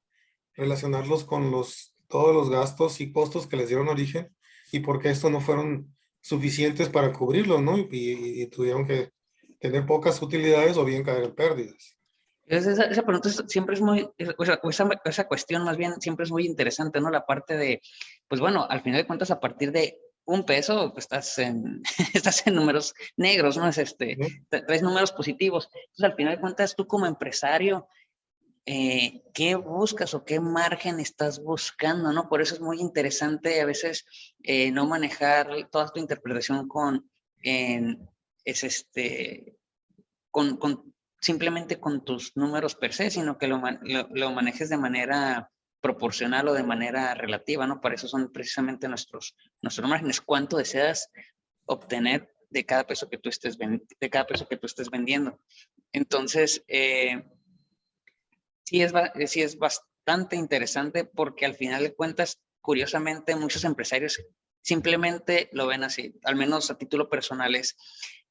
relacionarlos 0.55 1.23
con 1.23 1.51
los, 1.51 1.95
todos 2.07 2.35
los 2.35 2.49
gastos 2.49 3.01
y 3.01 3.11
costos 3.11 3.47
que 3.47 3.57
les 3.57 3.69
dieron 3.69 3.87
origen 3.87 4.35
y 4.71 4.79
por 4.79 4.99
qué 4.99 5.09
estos 5.09 5.31
no 5.31 5.41
fueron 5.41 5.95
suficientes 6.21 6.89
para 6.89 7.11
cubrirlo, 7.11 7.61
¿no? 7.61 7.77
Y, 7.77 7.87
y, 7.91 8.41
y, 8.41 8.47
tuvieron 8.47 8.87
que 8.87 9.11
tener 9.59 9.85
pocas 9.85 10.21
utilidades 10.21 10.77
o 10.77 10.85
bien 10.85 11.03
caer 11.03 11.23
en 11.25 11.35
pérdidas. 11.35 11.97
Esa, 12.45 12.83
esa 12.83 13.03
pregunta 13.03 13.29
siempre 13.47 13.75
es 13.75 13.81
muy, 13.81 14.09
esa, 14.17 14.59
esa, 14.63 14.89
esa 15.05 15.27
cuestión 15.27 15.63
más 15.63 15.77
bien 15.77 15.99
siempre 16.01 16.25
es 16.25 16.31
muy 16.31 16.45
interesante, 16.45 16.99
¿no? 16.99 17.09
La 17.09 17.25
parte 17.25 17.55
de, 17.55 17.81
pues 18.27 18.41
bueno, 18.41 18.65
al 18.69 18.81
final 18.81 19.01
de 19.01 19.07
cuentas, 19.07 19.31
a 19.31 19.39
partir 19.39 19.71
de 19.71 19.97
un 20.25 20.45
peso, 20.45 20.91
pues, 20.93 21.05
estás 21.05 21.37
en, 21.39 21.81
estás 22.13 22.45
en 22.47 22.55
números 22.55 22.93
negros, 23.17 23.57
¿no? 23.57 23.67
Es 23.67 23.77
este, 23.77 24.17
tres 24.49 24.81
números 24.81 25.11
positivos. 25.11 25.69
Entonces, 25.73 26.03
al 26.03 26.15
final 26.15 26.35
de 26.35 26.41
cuentas, 26.41 26.75
tú 26.75 26.87
como 26.87 27.05
empresario, 27.05 27.87
eh, 28.65 29.23
¿qué 29.33 29.55
buscas 29.55 30.13
o 30.13 30.23
qué 30.23 30.39
margen 30.39 30.99
estás 30.99 31.39
buscando, 31.43 32.13
no? 32.13 32.29
Por 32.29 32.41
eso 32.41 32.55
es 32.55 32.61
muy 32.61 32.79
interesante 32.79 33.59
a 33.59 33.65
veces 33.65 34.05
eh, 34.41 34.71
no 34.71 34.87
manejar 34.87 35.67
toda 35.69 35.89
tu 35.89 35.99
interpretación 35.99 36.67
con, 36.69 37.09
en, 37.41 38.09
es 38.45 38.63
este, 38.63 39.57
con, 40.31 40.55
con, 40.57 40.93
simplemente 41.19 41.79
con 41.79 42.05
tus 42.05 42.37
números 42.37 42.75
per 42.75 42.93
se, 42.93 43.09
sino 43.09 43.37
que 43.37 43.47
lo, 43.47 43.61
lo, 43.81 44.07
lo 44.11 44.31
manejes 44.31 44.69
de 44.69 44.77
manera 44.77 45.51
proporcional 45.83 46.47
o 46.47 46.53
de 46.53 46.63
manera 46.63 47.13
relativa, 47.13 47.67
¿no? 47.67 47.81
Para 47.81 47.95
eso 47.95 48.07
son 48.07 48.31
precisamente 48.31 48.87
nuestros, 48.87 49.35
nuestros 49.61 49.87
márgenes. 49.87 50.21
¿Cuánto 50.21 50.55
deseas 50.55 51.11
obtener 51.65 52.33
de 52.49 52.65
cada 52.65 52.87
peso 52.87 53.09
que 53.09 53.17
tú 53.17 53.27
estés, 53.27 53.57
de 53.57 54.09
cada 54.09 54.25
peso 54.25 54.47
que 54.47 54.55
tú 54.55 54.65
estés 54.65 54.89
vendiendo? 54.89 55.41
Entonces, 55.91 56.63
eh, 56.69 57.21
sí, 58.63 58.81
es, 58.81 58.93
sí 59.25 59.41
es 59.41 59.57
bastante 59.57 60.37
interesante 60.37 61.03
porque 61.03 61.45
al 61.45 61.55
final 61.55 61.83
de 61.83 61.93
cuentas, 61.93 62.41
curiosamente, 62.61 63.35
muchos 63.35 63.65
empresarios 63.65 64.23
simplemente 64.61 65.49
lo 65.51 65.67
ven 65.67 65.83
así, 65.83 66.17
al 66.23 66.37
menos 66.37 66.71
a 66.71 66.77
título 66.77 67.09
personal 67.09 67.55
es, 67.55 67.75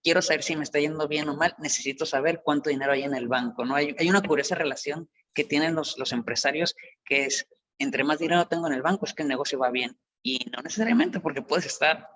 quiero 0.03 0.23
saber 0.23 0.43
si 0.43 0.57
me 0.57 0.63
está 0.63 0.81
yendo 0.81 1.07
bien 1.07 1.29
o 1.29 1.37
mal, 1.37 1.55
necesito 1.59 2.07
saber 2.07 2.41
cuánto 2.43 2.71
dinero 2.71 2.93
hay 2.93 3.03
en 3.03 3.15
el 3.15 3.29
banco, 3.29 3.67
¿no? 3.67 3.75
Hay, 3.75 3.95
hay 3.99 4.09
una 4.09 4.23
curiosa 4.23 4.55
relación 4.55 5.11
que 5.35 5.45
tienen 5.45 5.75
los, 5.75 5.99
los 5.99 6.13
empresarios 6.13 6.77
que 7.05 7.25
es, 7.25 7.49
entre 7.79 8.05
más 8.05 8.19
dinero 8.19 8.47
tengo 8.49 8.67
en 8.67 8.75
el 8.75 8.83
banco, 8.83 9.07
es 9.07 9.15
que 9.15 9.23
el 9.23 9.29
negocio 9.29 9.59
va 9.59 9.71
bien. 9.71 9.99
Y 10.23 10.39
no 10.55 10.63
necesariamente, 10.63 11.21
porque 11.21 11.43
puedes 11.43 11.67
estar, 11.67 12.09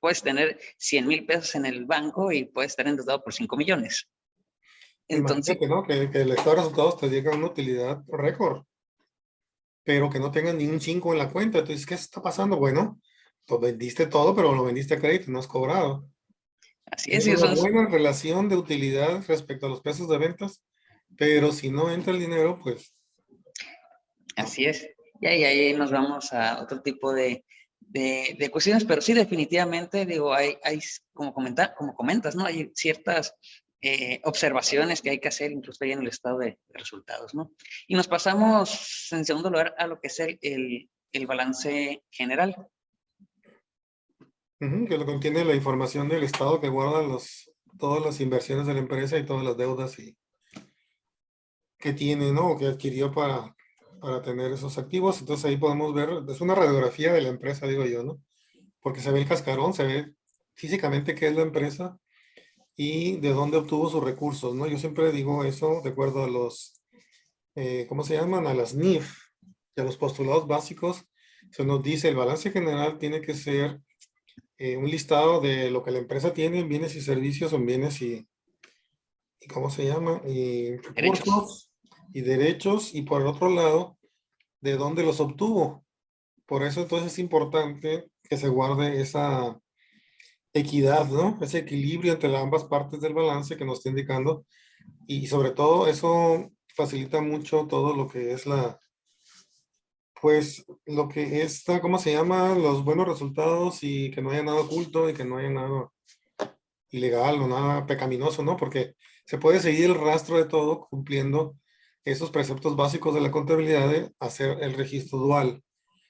puedes 0.00 0.22
tener 0.22 0.58
100 0.78 1.06
mil 1.06 1.24
pesos 1.24 1.54
en 1.54 1.66
el 1.66 1.86
banco 1.86 2.32
y 2.32 2.44
puedes 2.44 2.72
estar 2.72 2.86
endeudado 2.86 3.22
por 3.22 3.32
5 3.32 3.56
millones. 3.56 4.08
Entonces, 5.08 5.56
que, 5.58 5.68
no, 5.68 5.84
que, 5.84 6.10
que 6.10 6.22
el 6.22 6.32
estado 6.32 6.50
de 6.50 6.56
resultados 6.56 6.98
te 6.98 7.08
llega 7.08 7.34
una 7.34 7.46
utilidad 7.46 8.02
récord, 8.08 8.64
pero 9.84 10.10
que 10.10 10.18
no 10.18 10.30
tengan 10.32 10.58
ni 10.58 10.66
un 10.66 10.80
5 10.80 11.12
en 11.12 11.18
la 11.18 11.30
cuenta. 11.30 11.60
Entonces, 11.60 11.86
¿qué 11.86 11.94
está 11.94 12.20
pasando? 12.20 12.56
Bueno, 12.56 13.00
pues 13.46 13.60
vendiste 13.60 14.06
todo, 14.06 14.34
pero 14.34 14.52
lo 14.52 14.64
vendiste 14.64 14.94
a 14.94 14.98
crédito, 14.98 15.30
no 15.30 15.38
has 15.38 15.46
cobrado. 15.46 16.08
Así 16.86 17.12
es. 17.12 17.26
Es 17.26 17.42
una 17.42 17.54
buena 17.54 17.88
relación 17.88 18.48
de 18.48 18.56
utilidad 18.56 19.24
respecto 19.26 19.66
a 19.66 19.68
los 19.68 19.80
precios 19.80 20.08
de 20.08 20.18
ventas, 20.18 20.62
pero 21.16 21.52
si 21.52 21.70
no 21.70 21.90
entra 21.90 22.12
el 22.12 22.20
dinero, 22.20 22.58
pues... 22.62 22.94
Así 24.36 24.66
es. 24.66 24.88
Y 25.20 25.26
ahí, 25.26 25.44
ahí 25.44 25.74
nos 25.74 25.90
vamos 25.90 26.32
a 26.32 26.60
otro 26.60 26.82
tipo 26.82 27.12
de, 27.12 27.44
de, 27.80 28.36
de, 28.38 28.50
cuestiones, 28.50 28.84
pero 28.84 29.00
sí, 29.00 29.14
definitivamente, 29.14 30.04
digo, 30.04 30.34
hay, 30.34 30.58
hay 30.62 30.80
como, 31.14 31.32
comentar, 31.32 31.74
como 31.74 31.94
comentas, 31.94 32.36
¿no? 32.36 32.44
Hay 32.44 32.70
ciertas 32.74 33.34
eh, 33.80 34.20
observaciones 34.24 35.00
que 35.00 35.10
hay 35.10 35.18
que 35.18 35.28
hacer 35.28 35.52
incluso 35.52 35.84
ahí 35.84 35.92
en 35.92 36.00
el 36.00 36.08
estado 36.08 36.38
de, 36.38 36.58
de, 36.68 36.78
resultados, 36.78 37.34
¿no? 37.34 37.52
Y 37.86 37.94
nos 37.94 38.08
pasamos, 38.08 39.08
en 39.12 39.24
segundo 39.24 39.48
lugar, 39.48 39.74
a 39.78 39.86
lo 39.86 40.00
que 40.00 40.08
es 40.08 40.20
el, 40.20 40.38
el, 40.42 40.90
el 41.12 41.26
balance 41.26 42.02
general. 42.10 42.54
Uh 44.60 44.64
-huh, 44.64 44.88
que 44.88 44.98
lo 44.98 45.06
contiene 45.06 45.44
la 45.44 45.54
información 45.54 46.08
del 46.08 46.24
estado 46.24 46.60
que 46.60 46.68
guarda 46.68 47.02
los, 47.02 47.50
todas 47.78 48.04
las 48.04 48.20
inversiones 48.20 48.66
de 48.66 48.74
la 48.74 48.80
empresa 48.80 49.18
y 49.18 49.24
todas 49.24 49.44
las 49.44 49.56
deudas 49.56 49.98
y, 49.98 50.16
que 51.78 51.92
tiene, 51.92 52.32
¿no? 52.32 52.56
Que 52.56 52.66
adquirió 52.66 53.12
para, 53.12 53.54
para 54.00 54.22
tener 54.22 54.52
esos 54.52 54.78
activos. 54.78 55.20
Entonces 55.20 55.44
ahí 55.44 55.56
podemos 55.56 55.94
ver, 55.94 56.10
es 56.28 56.40
una 56.40 56.54
radiografía 56.54 57.12
de 57.12 57.22
la 57.22 57.28
empresa, 57.28 57.66
digo 57.66 57.84
yo, 57.84 58.02
¿no? 58.02 58.20
Porque 58.80 59.00
se 59.00 59.10
ve 59.10 59.20
el 59.20 59.28
cascarón, 59.28 59.74
se 59.74 59.84
ve 59.84 60.12
físicamente 60.54 61.14
qué 61.14 61.28
es 61.28 61.36
la 61.36 61.42
empresa 61.42 61.98
y 62.76 63.16
de 63.16 63.30
dónde 63.30 63.56
obtuvo 63.56 63.88
sus 63.88 64.04
recursos, 64.04 64.54
¿no? 64.54 64.66
Yo 64.66 64.78
siempre 64.78 65.10
digo 65.12 65.44
eso 65.44 65.80
de 65.82 65.90
acuerdo 65.90 66.24
a 66.24 66.28
los, 66.28 66.80
eh, 67.54 67.86
¿cómo 67.88 68.04
se 68.04 68.14
llaman? 68.14 68.46
A 68.46 68.54
las 68.54 68.74
NIF, 68.74 69.16
a 69.76 69.82
los 69.82 69.96
postulados 69.96 70.46
básicos. 70.46 71.04
Se 71.50 71.64
nos 71.64 71.82
dice 71.82 72.08
el 72.08 72.16
balance 72.16 72.50
general 72.50 72.98
tiene 72.98 73.20
que 73.20 73.34
ser 73.34 73.80
eh, 74.58 74.76
un 74.76 74.90
listado 74.90 75.40
de 75.40 75.70
lo 75.70 75.82
que 75.82 75.90
la 75.90 75.98
empresa 75.98 76.32
tiene 76.32 76.60
en 76.60 76.68
bienes 76.68 76.94
y 76.96 77.00
servicios 77.00 77.52
o 77.52 77.56
en 77.56 77.66
bienes 77.66 78.02
y, 78.02 78.26
y 79.40 79.46
¿cómo 79.48 79.70
se 79.70 79.86
llama? 79.86 80.20
Y 80.26 80.76
recursos 80.76 80.94
derechos. 80.94 81.65
Y 82.12 82.22
derechos 82.22 82.94
y 82.94 83.02
por 83.02 83.20
el 83.22 83.28
otro 83.28 83.50
lado, 83.50 83.98
de 84.60 84.76
dónde 84.76 85.02
los 85.02 85.20
obtuvo. 85.20 85.84
Por 86.46 86.62
eso 86.62 86.82
entonces 86.82 87.12
es 87.12 87.18
importante 87.18 88.10
que 88.22 88.36
se 88.36 88.48
guarde 88.48 89.00
esa 89.00 89.58
equidad, 90.52 91.08
¿no? 91.08 91.38
Ese 91.40 91.58
equilibrio 91.58 92.14
entre 92.14 92.34
ambas 92.36 92.64
partes 92.64 93.00
del 93.00 93.14
balance 93.14 93.56
que 93.56 93.64
nos 93.64 93.78
está 93.78 93.90
indicando 93.90 94.46
y 95.06 95.26
sobre 95.26 95.50
todo 95.50 95.86
eso 95.86 96.50
facilita 96.74 97.20
mucho 97.20 97.66
todo 97.66 97.94
lo 97.94 98.08
que 98.08 98.32
es 98.32 98.46
la, 98.46 98.80
pues 100.20 100.64
lo 100.86 101.08
que 101.08 101.42
está, 101.42 101.80
¿cómo 101.80 101.98
se 101.98 102.12
llama? 102.12 102.54
Los 102.54 102.84
buenos 102.84 103.06
resultados 103.06 103.82
y 103.82 104.10
que 104.10 104.22
no 104.22 104.30
haya 104.30 104.42
nada 104.42 104.60
oculto 104.60 105.08
y 105.08 105.14
que 105.14 105.24
no 105.24 105.38
haya 105.38 105.50
nada 105.50 105.90
ilegal 106.90 107.40
o 107.40 107.48
nada 107.48 107.86
pecaminoso, 107.86 108.42
¿no? 108.42 108.56
Porque 108.56 108.94
se 109.26 109.38
puede 109.38 109.60
seguir 109.60 109.86
el 109.86 109.94
rastro 109.94 110.38
de 110.38 110.46
todo 110.46 110.86
cumpliendo 110.88 111.56
esos 112.06 112.30
preceptos 112.30 112.76
básicos 112.76 113.14
de 113.14 113.20
la 113.20 113.30
contabilidad 113.30 113.90
de 113.90 114.10
hacer 114.20 114.58
el 114.62 114.74
registro 114.74 115.18
dual. 115.18 115.62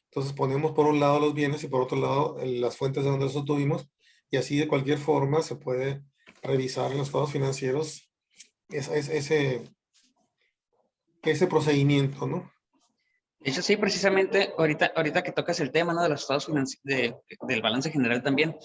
Entonces 0.04 0.32
ponemos 0.32 0.72
por 0.72 0.86
un 0.86 1.00
lado 1.00 1.18
los 1.18 1.34
bienes 1.34 1.64
y 1.64 1.68
por 1.68 1.82
otro 1.82 1.98
lado 1.98 2.36
las 2.44 2.76
fuentes 2.76 3.02
de 3.02 3.10
donde 3.10 3.24
los 3.24 3.34
obtuvimos 3.34 3.88
y 4.30 4.36
así 4.36 4.58
de 4.58 4.68
cualquier 4.68 4.98
forma 4.98 5.42
se 5.42 5.56
puede 5.56 6.02
revisar 6.42 6.92
en 6.92 6.98
los 6.98 7.08
estados 7.08 7.32
financieros 7.32 8.10
ese, 8.68 8.98
ese, 8.98 9.64
ese 11.22 11.46
procedimiento, 11.46 12.26
¿no? 12.26 12.50
Eso 13.40 13.62
sí, 13.62 13.76
precisamente, 13.76 14.52
ahorita, 14.58 14.92
ahorita 14.96 15.22
que 15.22 15.32
tocas 15.32 15.60
el 15.60 15.70
tema 15.70 15.92
¿no? 15.92 16.02
de 16.02 16.08
los 16.08 16.22
estados 16.22 16.50
de, 16.82 17.14
del 17.42 17.62
balance 17.62 17.90
general 17.90 18.22
también, 18.22 18.56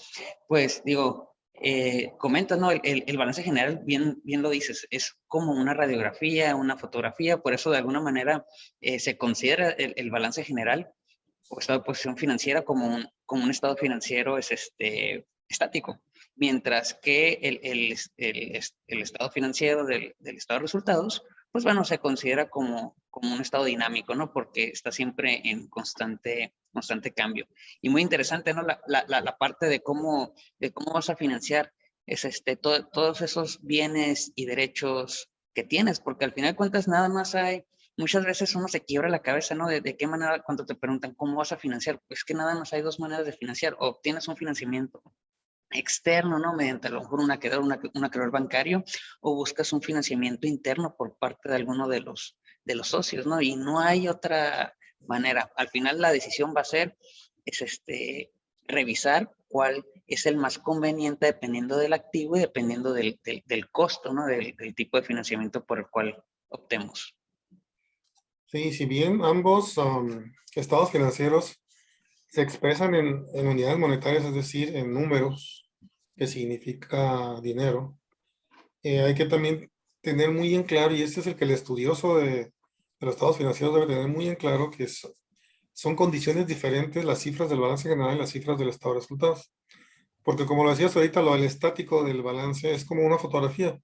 pues 0.48 0.82
digo, 0.84 1.31
eh, 1.62 2.12
comenta, 2.18 2.56
¿no? 2.56 2.70
El, 2.70 3.04
el, 3.06 3.16
balance 3.16 3.42
general, 3.42 3.80
bien, 3.84 4.20
bien 4.24 4.42
lo 4.42 4.50
dices, 4.50 4.86
es 4.90 5.14
como 5.28 5.52
una 5.52 5.74
radiografía, 5.74 6.56
una 6.56 6.76
fotografía, 6.76 7.38
por 7.38 7.54
eso 7.54 7.70
de 7.70 7.78
alguna 7.78 8.00
manera 8.00 8.44
eh, 8.80 8.98
se 8.98 9.16
considera 9.16 9.70
el, 9.70 9.94
el, 9.96 10.10
balance 10.10 10.42
general 10.42 10.90
o 11.48 11.60
estado 11.60 11.78
de 11.78 11.84
posición 11.84 12.16
financiera 12.16 12.62
como 12.62 12.86
un, 12.86 13.08
como 13.26 13.44
un 13.44 13.50
estado 13.50 13.76
financiero 13.76 14.38
es 14.38 14.50
este, 14.50 15.26
estático, 15.48 16.02
mientras 16.34 16.94
que 16.94 17.38
el 18.16 19.02
estado 19.02 19.30
financiero 19.30 19.84
del, 19.84 20.16
del 20.18 20.36
estado 20.36 20.58
de 20.58 20.62
resultados 20.62 21.22
pues 21.52 21.64
bueno, 21.64 21.84
se 21.84 21.98
considera 21.98 22.48
como, 22.48 22.96
como 23.10 23.34
un 23.34 23.42
estado 23.42 23.64
dinámico, 23.64 24.14
¿no? 24.14 24.32
Porque 24.32 24.64
está 24.64 24.90
siempre 24.90 25.42
en 25.44 25.68
constante, 25.68 26.54
constante 26.72 27.12
cambio. 27.12 27.46
Y 27.82 27.90
muy 27.90 28.00
interesante, 28.00 28.54
¿no? 28.54 28.62
La, 28.62 28.80
la, 28.86 29.36
parte 29.36 29.66
de 29.66 29.80
cómo, 29.80 30.34
de 30.58 30.72
cómo 30.72 30.94
vas 30.94 31.10
a 31.10 31.16
financiar 31.16 31.72
es 32.06 32.24
este, 32.24 32.56
to, 32.56 32.86
todos 32.86 33.20
esos 33.20 33.60
bienes 33.62 34.32
y 34.34 34.46
derechos 34.46 35.28
que 35.54 35.62
tienes, 35.62 36.00
porque 36.00 36.24
al 36.24 36.32
final 36.32 36.52
de 36.52 36.56
cuentas 36.56 36.88
nada 36.88 37.10
más 37.10 37.34
hay, 37.34 37.66
muchas 37.98 38.24
veces 38.24 38.54
uno 38.54 38.66
se 38.68 38.80
quiebra 38.80 39.10
la 39.10 39.20
cabeza, 39.20 39.54
¿no? 39.54 39.68
De, 39.68 39.82
de 39.82 39.96
qué 39.98 40.06
manera, 40.06 40.42
cuando 40.42 40.64
te 40.64 40.74
preguntan 40.74 41.14
cómo 41.14 41.36
vas 41.36 41.52
a 41.52 41.58
financiar, 41.58 42.00
pues 42.08 42.24
que 42.24 42.32
nada 42.32 42.54
más 42.54 42.72
hay 42.72 42.80
dos 42.80 42.98
maneras 42.98 43.26
de 43.26 43.32
financiar, 43.32 43.76
o 43.78 43.88
obtienes 43.88 44.26
un 44.26 44.36
financiamiento 44.36 45.02
externo, 45.74 46.38
¿no? 46.38 46.54
Mediante 46.54 46.88
a 46.88 46.90
lo 46.90 47.00
mejor 47.00 47.20
un 47.20 47.30
acreedor, 47.30 47.62
una, 47.62 47.80
un 47.94 48.04
acreedor 48.04 48.30
bancario, 48.30 48.84
o 49.20 49.34
buscas 49.34 49.72
un 49.72 49.82
financiamiento 49.82 50.46
interno 50.46 50.94
por 50.96 51.16
parte 51.18 51.48
de 51.48 51.56
alguno 51.56 51.88
de 51.88 52.00
los, 52.00 52.36
de 52.64 52.74
los 52.74 52.88
socios, 52.88 53.26
¿no? 53.26 53.40
Y 53.40 53.56
no 53.56 53.80
hay 53.80 54.08
otra 54.08 54.76
manera. 55.06 55.52
Al 55.56 55.68
final 55.68 56.00
la 56.00 56.12
decisión 56.12 56.54
va 56.56 56.62
a 56.62 56.64
ser, 56.64 56.96
es 57.44 57.62
este, 57.62 58.32
revisar 58.66 59.30
cuál 59.48 59.84
es 60.06 60.26
el 60.26 60.36
más 60.36 60.58
conveniente 60.58 61.26
dependiendo 61.26 61.76
del 61.76 61.92
activo 61.92 62.36
y 62.36 62.40
dependiendo 62.40 62.92
del, 62.92 63.20
del, 63.24 63.42
del 63.46 63.70
costo, 63.70 64.12
¿no? 64.12 64.26
Del, 64.26 64.54
del, 64.56 64.74
tipo 64.74 64.96
de 64.96 65.06
financiamiento 65.06 65.64
por 65.64 65.78
el 65.78 65.86
cual 65.88 66.22
optemos. 66.48 67.16
Sí, 68.46 68.72
si 68.72 68.86
bien 68.86 69.24
ambos 69.24 69.76
um, 69.78 70.32
estados 70.54 70.90
financieros 70.90 71.58
se 72.28 72.42
expresan 72.42 72.94
en, 72.94 73.26
en 73.34 73.46
unidades 73.46 73.78
monetarias, 73.78 74.24
es 74.24 74.34
decir, 74.34 74.74
en 74.74 74.92
números, 74.92 75.61
que 76.22 76.28
significa 76.28 77.40
dinero, 77.40 77.98
eh, 78.84 79.00
hay 79.00 79.12
que 79.12 79.24
también 79.26 79.68
tener 80.00 80.30
muy 80.30 80.54
en 80.54 80.62
claro, 80.62 80.94
y 80.94 81.02
este 81.02 81.18
es 81.18 81.26
el 81.26 81.34
que 81.34 81.44
el 81.44 81.50
estudioso 81.50 82.18
de, 82.18 82.52
los 83.00 83.14
estados 83.14 83.38
financieros 83.38 83.74
debe 83.74 83.88
tener 83.88 84.06
muy 84.06 84.28
en 84.28 84.36
claro, 84.36 84.70
que 84.70 84.86
son 85.72 85.96
condiciones 85.96 86.46
diferentes 86.46 87.04
las 87.04 87.18
cifras 87.18 87.50
del 87.50 87.58
balance 87.58 87.88
general 87.88 88.14
y 88.14 88.20
las 88.20 88.30
cifras 88.30 88.56
del 88.56 88.68
estado 88.68 88.94
de 88.94 89.00
resultados. 89.00 89.52
Porque 90.22 90.46
como 90.46 90.62
lo 90.62 90.70
decías 90.70 90.94
ahorita, 90.94 91.22
lo 91.22 91.32
del 91.32 91.42
estático 91.42 92.04
del 92.04 92.22
balance 92.22 92.72
es 92.72 92.84
como 92.84 93.04
una 93.04 93.18
fotografía. 93.18 93.80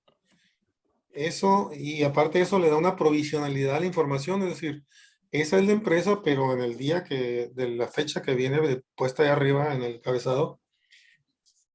Eso, 1.11 1.73
y 1.75 2.05
aparte 2.05 2.41
eso, 2.41 2.61
le 2.61 2.71
da 2.71 2.77
una 2.77 2.95
provisionalidad 2.95 3.75
a 3.75 3.81
la 3.81 3.87
información, 3.87 4.43
es 4.43 4.51
decir, 4.51 4.85
esa 5.33 5.59
es 5.59 5.67
la 5.67 5.73
empresa, 5.73 6.23
pero 6.23 6.53
en 6.53 6.61
el 6.61 6.77
día 6.77 7.03
que, 7.03 7.51
de 7.53 7.69
la 7.71 7.89
fecha 7.89 8.23
que 8.23 8.37
viene 8.37 8.81
puesta 8.95 9.25
ahí 9.25 9.29
arriba 9.29 9.75
en 9.75 9.83
el 9.83 10.01
cabezado, 10.01 10.61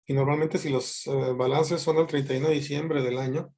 y 0.06 0.14
normalmente 0.14 0.58
si 0.58 0.70
los 0.70 1.08
uh, 1.08 1.36
balances 1.36 1.82
son 1.82 1.98
el 1.98 2.08
31 2.08 2.50
de 2.50 2.56
diciembre 2.56 3.02
del 3.02 3.18
año, 3.18 3.54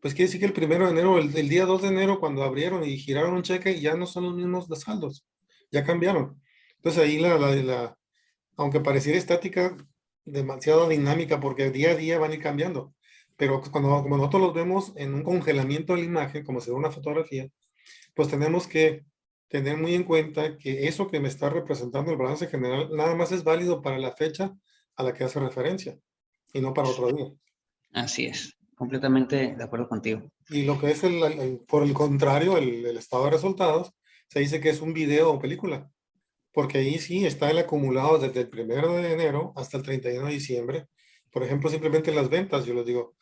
pues 0.00 0.14
quiere 0.14 0.26
decir 0.28 0.40
que 0.40 0.46
el 0.46 0.52
primero 0.52 0.84
de 0.84 0.92
enero, 0.92 1.18
el, 1.18 1.34
el, 1.36 1.48
día 1.48 1.64
2 1.64 1.82
de 1.82 1.88
enero, 1.88 2.20
cuando 2.20 2.42
abrieron 2.42 2.84
y 2.84 2.98
giraron 2.98 3.34
un 3.34 3.42
cheque, 3.42 3.80
ya 3.80 3.94
no 3.94 4.06
son 4.06 4.24
los 4.24 4.34
mismos 4.34 4.68
de 4.68 4.76
saldos, 4.76 5.26
ya 5.70 5.84
cambiaron. 5.84 6.40
Entonces 6.76 7.02
ahí 7.02 7.18
la, 7.18 7.38
la, 7.38 7.54
la 7.56 7.98
aunque 8.56 8.80
pareciera 8.80 9.18
estática, 9.18 9.76
demasiado 10.24 10.88
dinámica 10.88 11.40
porque 11.40 11.70
día 11.70 11.92
a 11.92 11.94
día 11.94 12.18
van 12.18 12.32
a 12.32 12.34
ir 12.34 12.42
cambiando. 12.42 12.94
Pero 13.36 13.62
cuando 13.70 14.02
como 14.02 14.16
nosotros 14.16 14.42
los 14.42 14.54
vemos 14.54 14.92
en 14.96 15.14
un 15.14 15.22
congelamiento 15.22 15.94
de 15.94 16.00
la 16.00 16.06
imagen, 16.06 16.44
como 16.44 16.60
se 16.60 16.70
ve 16.70 16.76
una 16.76 16.90
fotografía, 16.90 17.48
pues 18.14 18.28
tenemos 18.28 18.66
que 18.66 19.04
tener 19.48 19.76
muy 19.76 19.94
en 19.94 20.04
cuenta 20.04 20.58
que 20.58 20.88
eso 20.88 21.08
que 21.08 21.20
me 21.20 21.28
está 21.28 21.50
representando 21.50 22.10
el 22.10 22.16
balance 22.16 22.48
general 22.48 22.90
nada 22.92 23.14
más 23.14 23.30
es 23.32 23.44
válido 23.44 23.82
para 23.82 23.98
la 23.98 24.12
fecha 24.12 24.52
a 24.96 25.02
la 25.02 25.14
que 25.14 25.24
hace 25.24 25.40
referencia 25.40 25.98
y 26.52 26.60
no 26.60 26.74
para 26.74 26.88
otro 26.88 27.12
día. 27.12 27.30
Así 27.92 28.26
es, 28.26 28.56
completamente 28.74 29.54
de 29.56 29.64
acuerdo 29.64 29.88
contigo. 29.88 30.30
Y 30.48 30.62
lo 30.62 30.78
que 30.78 30.90
es, 30.90 31.04
el, 31.04 31.22
el 31.22 31.60
por 31.60 31.82
el 31.82 31.92
contrario, 31.92 32.58
el, 32.58 32.84
el, 32.86 32.96
estado 32.96 33.24
de 33.24 33.30
resultados, 33.30 33.92
se 34.28 34.40
dice 34.40 34.60
que 34.60 34.70
es 34.70 34.80
un 34.80 34.92
video 34.92 35.30
o 35.30 35.38
película, 35.38 35.90
porque 36.52 36.78
ahí 36.78 36.98
sí 36.98 37.26
está 37.26 37.50
el 37.50 37.58
acumulado 37.58 38.18
desde 38.18 38.40
el 38.40 38.48
primero 38.48 38.94
de 38.94 39.12
enero 39.12 39.52
hasta 39.56 39.76
el 39.76 39.82
31 39.82 40.26
de 40.26 40.32
diciembre, 40.32 40.86
Por 41.30 41.42
ejemplo, 41.42 41.68
simplemente 41.68 42.12
las 42.12 42.30
ventas, 42.30 42.64
yo 42.64 42.74
les 42.74 42.86
digo, 42.86 43.14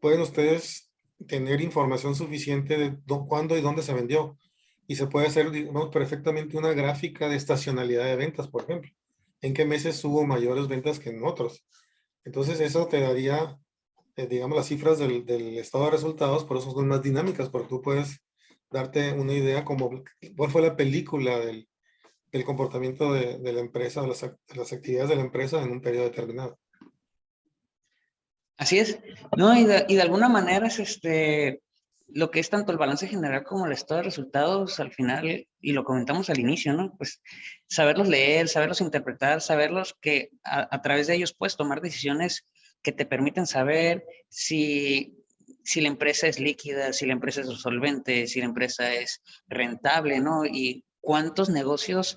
pueden 0.00 0.20
ustedes 0.20 0.92
tener 1.26 1.60
información 1.60 2.14
suficiente 2.14 2.76
de 2.78 2.96
cuándo 3.28 3.56
y 3.56 3.60
dónde 3.60 3.82
se 3.82 3.94
vendió. 3.94 4.36
Y 4.86 4.96
se 4.96 5.06
puede 5.08 5.26
hacer 5.26 5.50
digamos, 5.50 5.88
perfectamente 5.88 6.56
una 6.56 6.72
gráfica 6.72 7.28
de 7.28 7.36
estacionalidad 7.36 8.04
de 8.04 8.16
ventas, 8.16 8.46
por 8.48 8.62
ejemplo. 8.62 8.90
En 9.40 9.54
qué 9.54 9.64
meses 9.64 10.02
hubo 10.04 10.26
mayores 10.26 10.68
ventas 10.68 10.98
que 10.98 11.10
en 11.10 11.24
otros. 11.24 11.64
Entonces 12.24 12.60
eso 12.60 12.86
te 12.88 13.00
daría, 13.00 13.58
eh, 14.16 14.26
digamos, 14.26 14.56
las 14.56 14.66
cifras 14.66 14.98
del, 14.98 15.28
estado 15.58 15.84
de 15.84 15.90
resultados, 15.92 16.44
por 16.44 16.56
eso 16.56 16.72
son 16.72 16.88
más 16.88 17.02
dinámicas, 17.02 17.48
porque 17.48 17.68
tú 17.68 17.80
puedes 17.80 18.18
darte 18.70 19.12
una 19.12 19.32
idea 19.32 19.64
como 19.64 20.02
cuál 20.36 20.50
fue 20.50 20.62
la 20.62 20.76
película 20.76 21.38
del, 21.38 21.68
comportamiento 22.44 23.14
de, 23.14 23.38
la 23.50 23.60
empresa, 23.60 24.02
de 24.02 24.08
las, 24.08 24.20
de 24.20 24.56
las 24.56 24.70
actividades 24.72 25.08
de 25.08 25.16
la 25.16 25.22
empresa 25.22 25.62
en 25.62 25.70
un 25.70 25.80
periodo 25.80 26.04
determinado. 26.04 26.58
Así 28.58 28.78
es, 28.78 28.98
¿no? 29.36 29.56
Y 29.56 29.64
de, 29.64 30.02
alguna 30.02 30.28
manera 30.28 30.66
es 30.66 30.78
este, 30.78 31.62
lo 32.08 32.30
que 32.30 32.40
es 32.40 32.50
tanto 32.50 32.72
el 32.72 32.78
balance 32.78 33.08
general 33.08 33.42
como 33.44 33.66
el 33.66 33.72
estado 33.72 33.98
de 33.98 34.04
resultados 34.04 34.78
al 34.80 34.92
final, 34.92 35.46
y 35.60 35.72
lo 35.72 35.84
comentamos 35.84 36.30
al 36.30 36.38
inicio, 36.38 36.72
¿no? 36.72 36.94
Pues 36.96 37.20
saberlos 37.66 38.08
leer, 38.08 38.48
saberlos 38.48 38.80
interpretar, 38.80 39.40
saberlos 39.40 39.96
que 40.00 40.30
a, 40.44 40.80
través 40.82 41.08
de 41.08 41.14
ellos 41.14 41.34
puedes 41.34 41.56
tomar 41.56 41.80
decisiones 41.80 42.46
que 42.82 42.92
te 42.92 43.06
permiten 43.06 43.46
saber 43.46 44.04
si, 44.28 45.16
si 45.64 45.80
la 45.80 45.88
empresa 45.88 46.28
es 46.28 46.38
líquida, 46.38 46.92
si 46.92 47.06
la 47.06 47.12
empresa 47.12 47.40
es 47.40 47.48
solvente, 47.48 48.28
si 48.28 48.38
la 48.38 48.46
empresa 48.46 48.94
es 48.94 49.22
rentable, 49.48 50.20
¿no? 50.20 50.44
Y 50.44 50.84
cuántos 51.00 51.48
negocios 51.48 52.16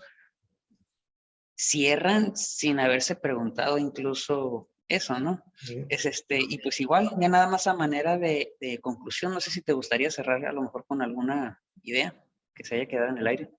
cierran 1.55 2.37
sin 2.37 2.79
haberse 2.79 3.15
preguntado 3.15 3.77
incluso 3.77 4.69
eso, 4.89 5.19
¿no? 5.19 5.43
Es 5.87 6.05
este, 6.05 6.39
y 6.41 6.57
pues 6.57 6.81
igual, 6.81 7.11
ya 7.19 7.29
nada 7.29 7.47
más 7.47 7.67
a 7.67 7.75
manera 7.75 8.17
de, 8.17 8.55
de, 8.59 8.79
conclusión, 8.79 9.33
no 9.33 9.39
sé 9.39 9.51
si 9.51 9.61
te 9.61 9.73
gustaría 9.73 10.09
cerrar 10.09 10.43
a 10.45 10.51
lo 10.51 10.63
mejor 10.63 10.85
con 10.85 11.01
alguna 11.01 11.61
idea 11.83 12.13
que 12.55 12.65
se 12.65 12.75
haya 12.75 12.87
quedado 12.87 13.09
en 13.09 13.19
el 13.19 13.27
aire. 13.27 13.51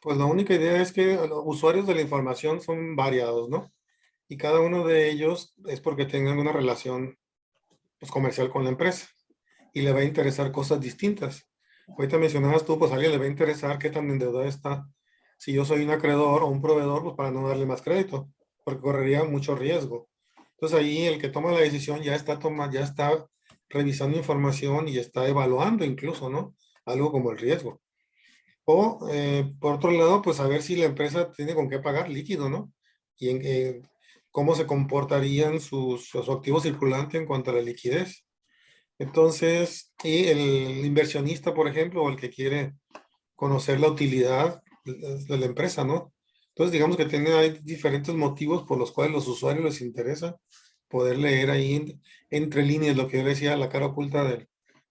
Pues 0.00 0.18
la 0.18 0.26
única 0.26 0.54
idea 0.54 0.80
es 0.80 0.92
que 0.92 1.16
los 1.16 1.42
usuarios 1.44 1.86
de 1.86 1.94
la 1.94 2.02
información 2.02 2.60
son 2.60 2.94
variados, 2.94 3.48
¿no? 3.48 3.72
Y 4.28 4.36
cada 4.36 4.60
uno 4.60 4.86
de 4.86 5.10
ellos 5.10 5.54
es 5.66 5.80
porque 5.80 6.04
tengan 6.04 6.38
una 6.38 6.52
relación 6.52 7.18
pues, 7.98 8.10
comercial 8.10 8.50
con 8.50 8.64
la 8.64 8.70
empresa 8.70 9.08
y 9.72 9.82
le 9.82 9.92
va 9.92 10.00
a 10.00 10.04
interesar 10.04 10.52
cosas 10.52 10.80
distintas. 10.80 11.48
Ahorita 11.88 12.18
mencionabas 12.18 12.64
tú, 12.64 12.78
pues 12.78 12.90
a 12.90 12.94
alguien 12.94 13.12
le 13.12 13.18
va 13.18 13.24
a 13.24 13.28
interesar 13.28 13.78
qué 13.78 13.90
tan 13.90 14.10
endeudado 14.10 14.44
está. 14.44 14.88
Si 15.38 15.52
yo 15.52 15.64
soy 15.64 15.84
un 15.84 15.90
acreedor 15.90 16.42
o 16.42 16.48
un 16.48 16.60
proveedor, 16.60 17.02
pues 17.02 17.14
para 17.14 17.30
no 17.30 17.48
darle 17.48 17.66
más 17.66 17.82
crédito, 17.82 18.28
porque 18.64 18.80
correría 18.80 19.22
mucho 19.24 19.54
riesgo. 19.54 20.08
Entonces 20.56 20.78
ahí 20.78 21.04
el 21.04 21.20
que 21.20 21.28
toma 21.28 21.52
la 21.52 21.60
decisión 21.60 22.02
ya 22.02 22.14
está, 22.14 22.38
toma, 22.38 22.70
ya 22.72 22.80
está 22.80 23.26
revisando 23.68 24.16
información 24.16 24.88
y 24.88 24.98
está 24.98 25.28
evaluando 25.28 25.84
incluso, 25.84 26.30
¿no? 26.30 26.56
Algo 26.86 27.12
como 27.12 27.30
el 27.30 27.38
riesgo. 27.38 27.80
O 28.64 29.06
eh, 29.12 29.52
por 29.60 29.74
otro 29.74 29.90
lado, 29.90 30.22
pues 30.22 30.40
a 30.40 30.48
ver 30.48 30.62
si 30.62 30.76
la 30.76 30.86
empresa 30.86 31.30
tiene 31.32 31.54
con 31.54 31.68
qué 31.68 31.78
pagar 31.78 32.08
líquido, 32.08 32.48
¿no? 32.48 32.72
Y 33.18 33.30
en, 33.30 33.40
eh, 33.44 33.82
cómo 34.30 34.54
se 34.54 34.66
comportarían 34.66 35.60
sus, 35.60 36.08
sus 36.08 36.28
activos 36.28 36.62
circulantes 36.62 37.20
en 37.20 37.26
cuanto 37.26 37.50
a 37.50 37.54
la 37.54 37.62
liquidez. 37.62 38.24
Entonces, 38.98 39.92
y 40.02 40.26
el 40.26 40.84
inversionista, 40.86 41.52
por 41.52 41.68
ejemplo, 41.68 42.02
o 42.02 42.08
el 42.08 42.16
que 42.16 42.30
quiere 42.30 42.74
conocer 43.34 43.78
la 43.78 43.88
utilidad 43.88 44.62
de 44.84 45.38
la 45.38 45.46
empresa, 45.46 45.84
¿no? 45.84 46.12
Entonces, 46.56 46.72
digamos 46.72 46.96
que 46.96 47.04
tiene 47.04 47.34
hay 47.34 47.60
diferentes 47.62 48.14
motivos 48.14 48.62
por 48.62 48.78
los 48.78 48.90
cuales 48.90 49.12
los 49.12 49.28
usuarios 49.28 49.62
les 49.62 49.82
interesa 49.82 50.36
poder 50.88 51.18
leer 51.18 51.50
ahí 51.50 52.00
entre 52.30 52.62
líneas 52.62 52.96
lo 52.96 53.08
que 53.08 53.18
yo 53.18 53.24
decía, 53.24 53.58
la 53.58 53.68
cara 53.68 53.84
oculta 53.84 54.24
de, 54.24 54.48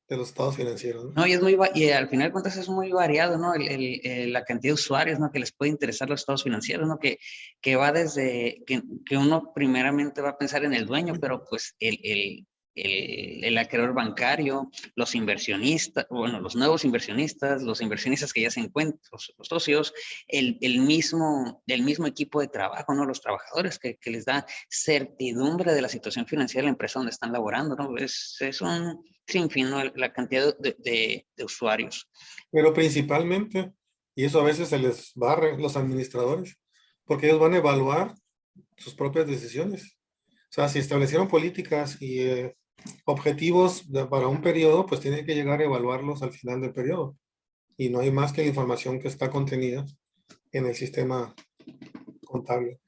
los 0.10 0.30
estados 0.30 0.58
financieros. 0.58 1.12
¿no? 1.16 1.26
y 1.26 1.34
es 1.34 1.42
muy, 1.42 1.58
y 1.74 1.90
al 1.90 2.08
final 2.08 2.28
de 2.28 2.32
cuentas 2.34 2.56
es 2.58 2.70
muy 2.70 2.92
variado, 2.92 3.40
¿no? 3.40 3.56
El, 3.56 4.32
la 4.32 4.44
cantidad 4.44 4.70
de 4.70 4.76
usuarios, 4.76 5.18
¿no? 5.18 5.32
Que 5.32 5.40
les 5.40 5.52
puede 5.54 5.72
interesar 5.72 6.08
los 6.08 6.20
estados 6.20 6.44
financieros, 6.44 6.88
¿no? 6.88 7.00
Que, 7.00 7.18
que 7.60 7.76
va 7.76 7.92
desde, 7.92 8.64
que 8.68 9.18
uno 9.18 9.52
primeramente 9.56 10.22
va 10.22 10.30
a 10.30 10.38
pensar 10.38 10.66
en 10.66 10.76
el 10.76 10.86
dueño, 10.86 11.16
pero 11.20 11.44
pues 11.50 11.76
el, 11.80 12.46
el 12.76 13.36
el, 13.44 13.58
acreedor 13.58 13.94
bancario, 13.94 14.70
los 14.96 15.16
inversionistas, 15.16 16.06
bueno, 16.10 16.40
los 16.40 16.56
nuevos 16.56 16.84
inversionistas, 16.84 17.62
los 17.64 17.82
inversionistas 17.82 18.34
que 18.34 18.42
ya 18.42 18.52
se 18.52 18.60
encuentran, 18.60 19.00
los, 19.12 19.34
los 19.38 19.48
socios, 19.48 19.94
el, 20.28 20.58
el, 20.62 20.80
mismo, 20.80 21.64
el 21.68 21.84
mismo 21.84 22.08
equipo 22.08 22.42
de 22.42 22.48
trabajo, 22.48 22.94
¿no? 22.94 23.06
Los 23.06 23.22
trabajadores 23.22 23.80
que, 23.80 23.98
que, 23.98 24.12
les 24.12 24.26
da 24.26 24.46
certidumbre 24.70 25.74
de 25.74 25.82
la 25.82 25.90
situación 25.90 26.26
financiera 26.26 26.62
de 26.62 26.68
la 26.68 26.72
empresa 26.72 27.00
donde 27.00 27.12
están 27.12 27.32
laborando, 27.32 27.76
¿no? 27.76 27.96
Es, 27.98 28.38
es 28.40 28.62
un 28.62 29.04
sinfín, 29.28 29.70
¿no? 29.70 29.84
La 29.96 30.12
cantidad 30.12 30.58
de, 30.58 30.76
de, 30.80 31.26
de 31.36 31.44
usuarios. 31.44 32.10
Pero 32.52 32.74
principalmente, 32.74 33.72
y 34.16 34.26
eso 34.26 34.40
a 34.40 34.46
veces 34.46 34.70
se 34.70 34.80
les 34.80 35.12
barre 35.16 35.58
los 35.58 35.76
administradores, 35.78 36.58
porque 37.06 37.28
ellos 37.28 37.40
van 37.40 37.54
a 37.54 37.58
evaluar 37.58 38.16
sus 38.78 38.96
propias 38.96 39.28
decisiones. 39.28 39.98
O 40.28 40.56
sea, 40.56 40.70
si 40.70 40.80
establecieron 40.80 41.28
políticas 41.28 42.02
y 42.02 42.22
eh, 42.22 42.56
objetivos 43.06 43.86
para 44.10 44.28
un 44.28 44.42
periodo, 44.42 44.86
pues 44.86 45.02
tienen 45.02 45.26
que 45.26 45.36
llegar 45.36 45.60
a 45.60 45.66
evaluarlos 45.66 46.22
al 46.22 46.32
final 46.32 46.62
del 46.62 46.74
periodo. 46.74 47.18
Y 47.78 47.90
no 47.90 48.00
hay 48.00 48.12
más 48.12 48.32
que 48.32 48.42
la 48.42 48.48
información 48.48 49.00
que 49.00 49.08
está 49.08 49.30
contenida 49.30 49.86
en 50.52 50.66
el 50.66 50.76
sistema 50.76 51.34
contable. 52.26 52.80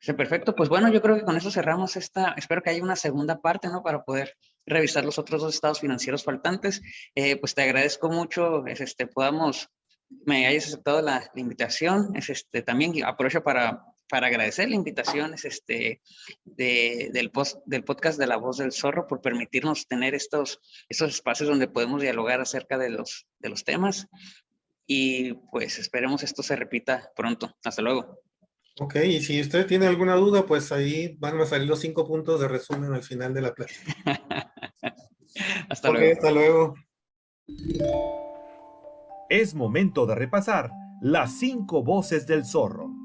Sí, 0.00 0.12
perfecto. 0.12 0.54
Pues 0.54 0.68
bueno, 0.68 0.92
yo 0.92 1.02
creo 1.02 1.16
que 1.16 1.24
con 1.24 1.36
eso 1.36 1.50
cerramos 1.50 1.96
esta, 1.96 2.34
espero 2.36 2.62
que 2.62 2.70
haya 2.70 2.82
una 2.82 2.96
segunda 2.96 3.40
parte, 3.40 3.68
¿no? 3.68 3.82
Para 3.82 4.04
poder 4.04 4.36
revisar 4.64 5.04
los 5.04 5.18
otros 5.18 5.42
dos 5.42 5.54
estados 5.54 5.80
financieros 5.80 6.22
faltantes. 6.22 6.80
Eh, 7.14 7.36
pues 7.36 7.54
te 7.54 7.62
agradezco 7.62 8.08
mucho, 8.08 8.64
es 8.66 8.80
este, 8.80 9.06
podamos, 9.06 9.68
me 10.24 10.46
hayas 10.46 10.68
aceptado 10.68 11.02
la, 11.02 11.28
la 11.34 11.40
invitación. 11.40 12.14
Es 12.14 12.30
este, 12.30 12.62
también 12.62 13.04
aprovecho 13.04 13.42
para 13.42 13.82
para 14.08 14.28
agradecer 14.28 14.68
la 14.68 14.76
invitación 14.76 15.34
es 15.34 15.44
este, 15.44 16.00
de, 16.44 17.10
del, 17.12 17.30
post, 17.30 17.58
del 17.66 17.84
podcast 17.84 18.18
de 18.18 18.26
La 18.26 18.36
Voz 18.36 18.58
del 18.58 18.72
Zorro 18.72 19.06
por 19.06 19.20
permitirnos 19.20 19.86
tener 19.86 20.14
estos, 20.14 20.60
estos 20.88 21.10
espacios 21.10 21.48
donde 21.48 21.68
podemos 21.68 22.02
dialogar 22.02 22.40
acerca 22.40 22.78
de 22.78 22.90
los, 22.90 23.26
de 23.38 23.48
los 23.48 23.64
temas. 23.64 24.08
Y 24.86 25.34
pues 25.52 25.78
esperemos 25.78 26.22
esto 26.22 26.42
se 26.42 26.56
repita 26.56 27.12
pronto. 27.14 27.54
Hasta 27.62 27.82
luego. 27.82 28.22
Ok, 28.80 28.96
y 29.04 29.20
si 29.20 29.40
usted 29.40 29.66
tiene 29.66 29.86
alguna 29.86 30.14
duda, 30.14 30.46
pues 30.46 30.72
ahí 30.72 31.16
van 31.18 31.40
a 31.40 31.46
salir 31.46 31.68
los 31.68 31.80
cinco 31.80 32.06
puntos 32.06 32.40
de 32.40 32.48
resumen 32.48 32.92
al 32.92 33.02
final 33.02 33.34
de 33.34 33.42
la 33.42 33.52
clase. 33.52 33.80
hasta 35.68 35.90
okay, 35.90 36.00
luego. 36.00 36.16
Hasta 36.16 36.30
luego. 36.30 36.74
Es 39.28 39.54
momento 39.54 40.06
de 40.06 40.14
repasar 40.14 40.70
las 41.02 41.38
cinco 41.38 41.82
voces 41.82 42.26
del 42.26 42.46
zorro 42.46 42.97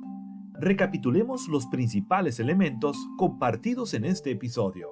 recapitulemos 0.63 1.47
los 1.49 1.67
principales 1.67 2.39
elementos 2.39 2.97
compartidos 3.17 3.93
en 3.93 4.05
este 4.05 4.31
episodio. 4.31 4.89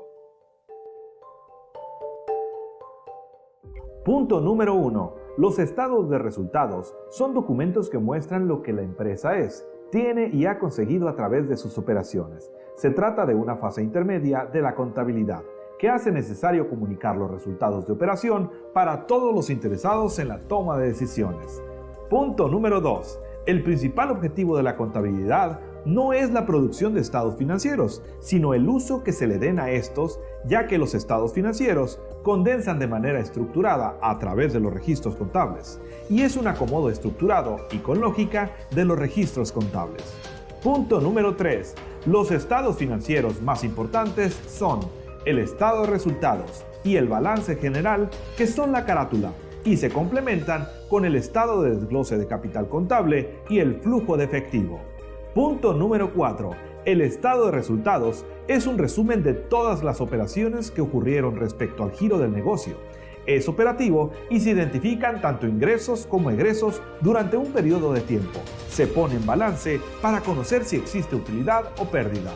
Punto 4.03 4.41
número 4.41 4.75
1. 4.75 5.15
Los 5.37 5.59
estados 5.59 6.09
de 6.09 6.17
resultados 6.17 6.93
son 7.09 7.33
documentos 7.33 7.89
que 7.89 7.99
muestran 7.99 8.47
lo 8.47 8.61
que 8.61 8.73
la 8.73 8.81
empresa 8.81 9.37
es, 9.37 9.65
tiene 9.91 10.29
y 10.33 10.45
ha 10.45 10.59
conseguido 10.59 11.07
a 11.07 11.15
través 11.15 11.47
de 11.47 11.55
sus 11.55 11.77
operaciones. 11.77 12.51
Se 12.75 12.89
trata 12.89 13.25
de 13.25 13.35
una 13.35 13.55
fase 13.55 13.81
intermedia 13.81 14.45
de 14.45 14.61
la 14.61 14.75
contabilidad 14.75 15.43
que 15.79 15.89
hace 15.89 16.11
necesario 16.11 16.69
comunicar 16.69 17.15
los 17.15 17.31
resultados 17.31 17.87
de 17.87 17.93
operación 17.93 18.51
para 18.73 19.07
todos 19.07 19.33
los 19.33 19.49
interesados 19.49 20.19
en 20.19 20.27
la 20.27 20.39
toma 20.47 20.77
de 20.77 20.87
decisiones. 20.87 21.61
Punto 22.09 22.47
número 22.47 22.81
2 22.81 23.19
el 23.45 23.63
principal 23.63 24.11
objetivo 24.11 24.55
de 24.55 24.63
la 24.63 24.75
contabilidad 24.75 25.59
no 25.83 26.13
es 26.13 26.31
la 26.31 26.45
producción 26.45 26.93
de 26.93 27.01
estados 27.01 27.37
financieros, 27.37 28.03
sino 28.19 28.53
el 28.53 28.69
uso 28.69 29.03
que 29.03 29.11
se 29.11 29.25
le 29.25 29.39
den 29.39 29.59
a 29.59 29.71
estos, 29.71 30.19
ya 30.45 30.67
que 30.67 30.77
los 30.77 30.93
estados 30.93 31.33
financieros 31.33 31.99
condensan 32.21 32.77
de 32.77 32.87
manera 32.87 33.19
estructurada 33.19 33.97
a 34.01 34.19
través 34.19 34.53
de 34.53 34.59
los 34.59 34.71
registros 34.71 35.15
contables, 35.15 35.81
y 36.07 36.21
es 36.21 36.37
un 36.37 36.47
acomodo 36.47 36.89
estructurado 36.89 37.57
y 37.71 37.79
con 37.79 37.99
lógica 37.99 38.51
de 38.75 38.85
los 38.85 38.99
registros 38.99 39.51
contables. 39.51 40.03
Punto 40.63 41.01
número 41.01 41.35
3. 41.35 41.73
Los 42.05 42.29
estados 42.29 42.77
financieros 42.77 43.41
más 43.41 43.63
importantes 43.63 44.39
son 44.47 44.81
el 45.25 45.39
estado 45.39 45.81
de 45.81 45.87
resultados 45.87 46.63
y 46.83 46.97
el 46.97 47.07
balance 47.07 47.55
general, 47.55 48.09
que 48.37 48.45
son 48.45 48.71
la 48.71 48.85
carátula, 48.85 49.31
y 49.63 49.77
se 49.77 49.89
complementan 49.89 50.67
con 50.89 51.05
el 51.05 51.15
estado 51.15 51.61
de 51.61 51.75
desglose 51.75 52.17
de 52.17 52.27
capital 52.27 52.67
contable 52.67 53.39
y 53.49 53.59
el 53.59 53.75
flujo 53.75 54.17
de 54.17 54.25
efectivo. 54.25 54.81
Punto 55.33 55.73
número 55.73 56.13
4. 56.13 56.51
El 56.83 57.01
estado 57.01 57.45
de 57.45 57.51
resultados 57.51 58.25
es 58.47 58.65
un 58.65 58.77
resumen 58.77 59.23
de 59.23 59.33
todas 59.33 59.83
las 59.83 60.01
operaciones 60.01 60.71
que 60.71 60.81
ocurrieron 60.81 61.35
respecto 61.35 61.83
al 61.83 61.91
giro 61.91 62.17
del 62.17 62.33
negocio. 62.33 62.75
Es 63.27 63.47
operativo 63.47 64.11
y 64.31 64.39
se 64.39 64.49
identifican 64.49 65.21
tanto 65.21 65.47
ingresos 65.47 66.07
como 66.07 66.31
egresos 66.31 66.81
durante 67.01 67.37
un 67.37 67.51
periodo 67.53 67.93
de 67.93 68.01
tiempo. 68.01 68.39
Se 68.67 68.87
pone 68.87 69.15
en 69.15 69.25
balance 69.25 69.79
para 70.01 70.21
conocer 70.21 70.65
si 70.65 70.77
existe 70.77 71.15
utilidad 71.15 71.65
o 71.77 71.85
pérdida. 71.85 72.31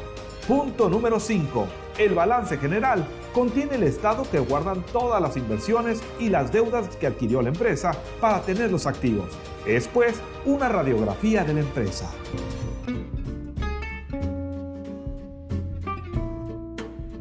Punto 0.48 0.88
número 0.88 1.20
5. 1.20 1.68
El 1.98 2.14
balance 2.14 2.58
general 2.58 3.04
contiene 3.36 3.76
el 3.76 3.84
estado 3.84 4.24
que 4.32 4.40
guardan 4.40 4.82
todas 4.94 5.22
las 5.22 5.36
inversiones 5.36 6.02
y 6.22 6.30
las 6.30 6.54
deudas 6.54 6.96
que 6.96 7.06
adquirió 7.06 7.42
la 7.42 7.50
empresa 7.50 7.92
para 8.22 8.42
tener 8.42 8.72
los 8.72 8.88
activos. 8.88 9.30
Es 9.68 9.90
pues 9.90 10.22
una 10.46 10.70
radiografía 10.70 11.44
de 11.44 11.54
la 11.54 11.60
empresa. 11.60 12.10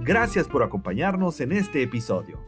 Gracias 0.03 0.47
por 0.47 0.63
acompañarnos 0.63 1.41
en 1.41 1.51
este 1.51 1.83
episodio. 1.83 2.39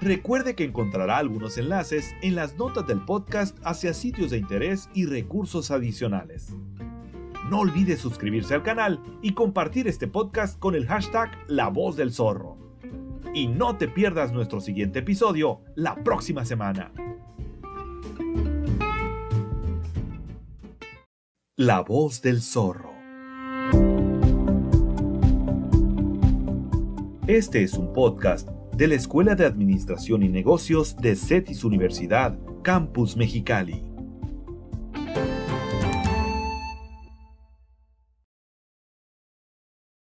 Recuerde 0.00 0.54
que 0.54 0.62
encontrará 0.62 1.16
algunos 1.16 1.58
enlaces 1.58 2.14
en 2.22 2.36
las 2.36 2.54
notas 2.58 2.86
del 2.86 3.04
podcast 3.04 3.58
hacia 3.64 3.92
sitios 3.92 4.30
de 4.30 4.38
interés 4.38 4.88
y 4.94 5.06
recursos 5.06 5.72
adicionales. 5.72 6.54
No 7.50 7.58
olvide 7.58 7.96
suscribirse 7.96 8.54
al 8.54 8.62
canal 8.62 9.02
y 9.20 9.32
compartir 9.34 9.88
este 9.88 10.06
podcast 10.06 10.60
con 10.60 10.76
el 10.76 10.86
hashtag 10.86 11.36
La 11.48 11.66
Voz 11.68 11.96
del 11.96 12.12
Zorro. 12.12 12.67
Y 13.34 13.46
no 13.46 13.76
te 13.76 13.88
pierdas 13.88 14.32
nuestro 14.32 14.60
siguiente 14.60 15.00
episodio 15.00 15.60
la 15.74 15.94
próxima 16.02 16.44
semana. 16.44 16.92
La 21.56 21.80
Voz 21.80 22.22
del 22.22 22.40
Zorro. 22.40 22.92
Este 27.26 27.62
es 27.62 27.74
un 27.74 27.92
podcast 27.92 28.48
de 28.74 28.86
la 28.86 28.94
Escuela 28.94 29.34
de 29.34 29.44
Administración 29.44 30.22
y 30.22 30.28
Negocios 30.28 30.96
de 30.96 31.16
CETIS 31.16 31.64
Universidad, 31.64 32.38
Campus 32.62 33.16
Mexicali. 33.16 33.87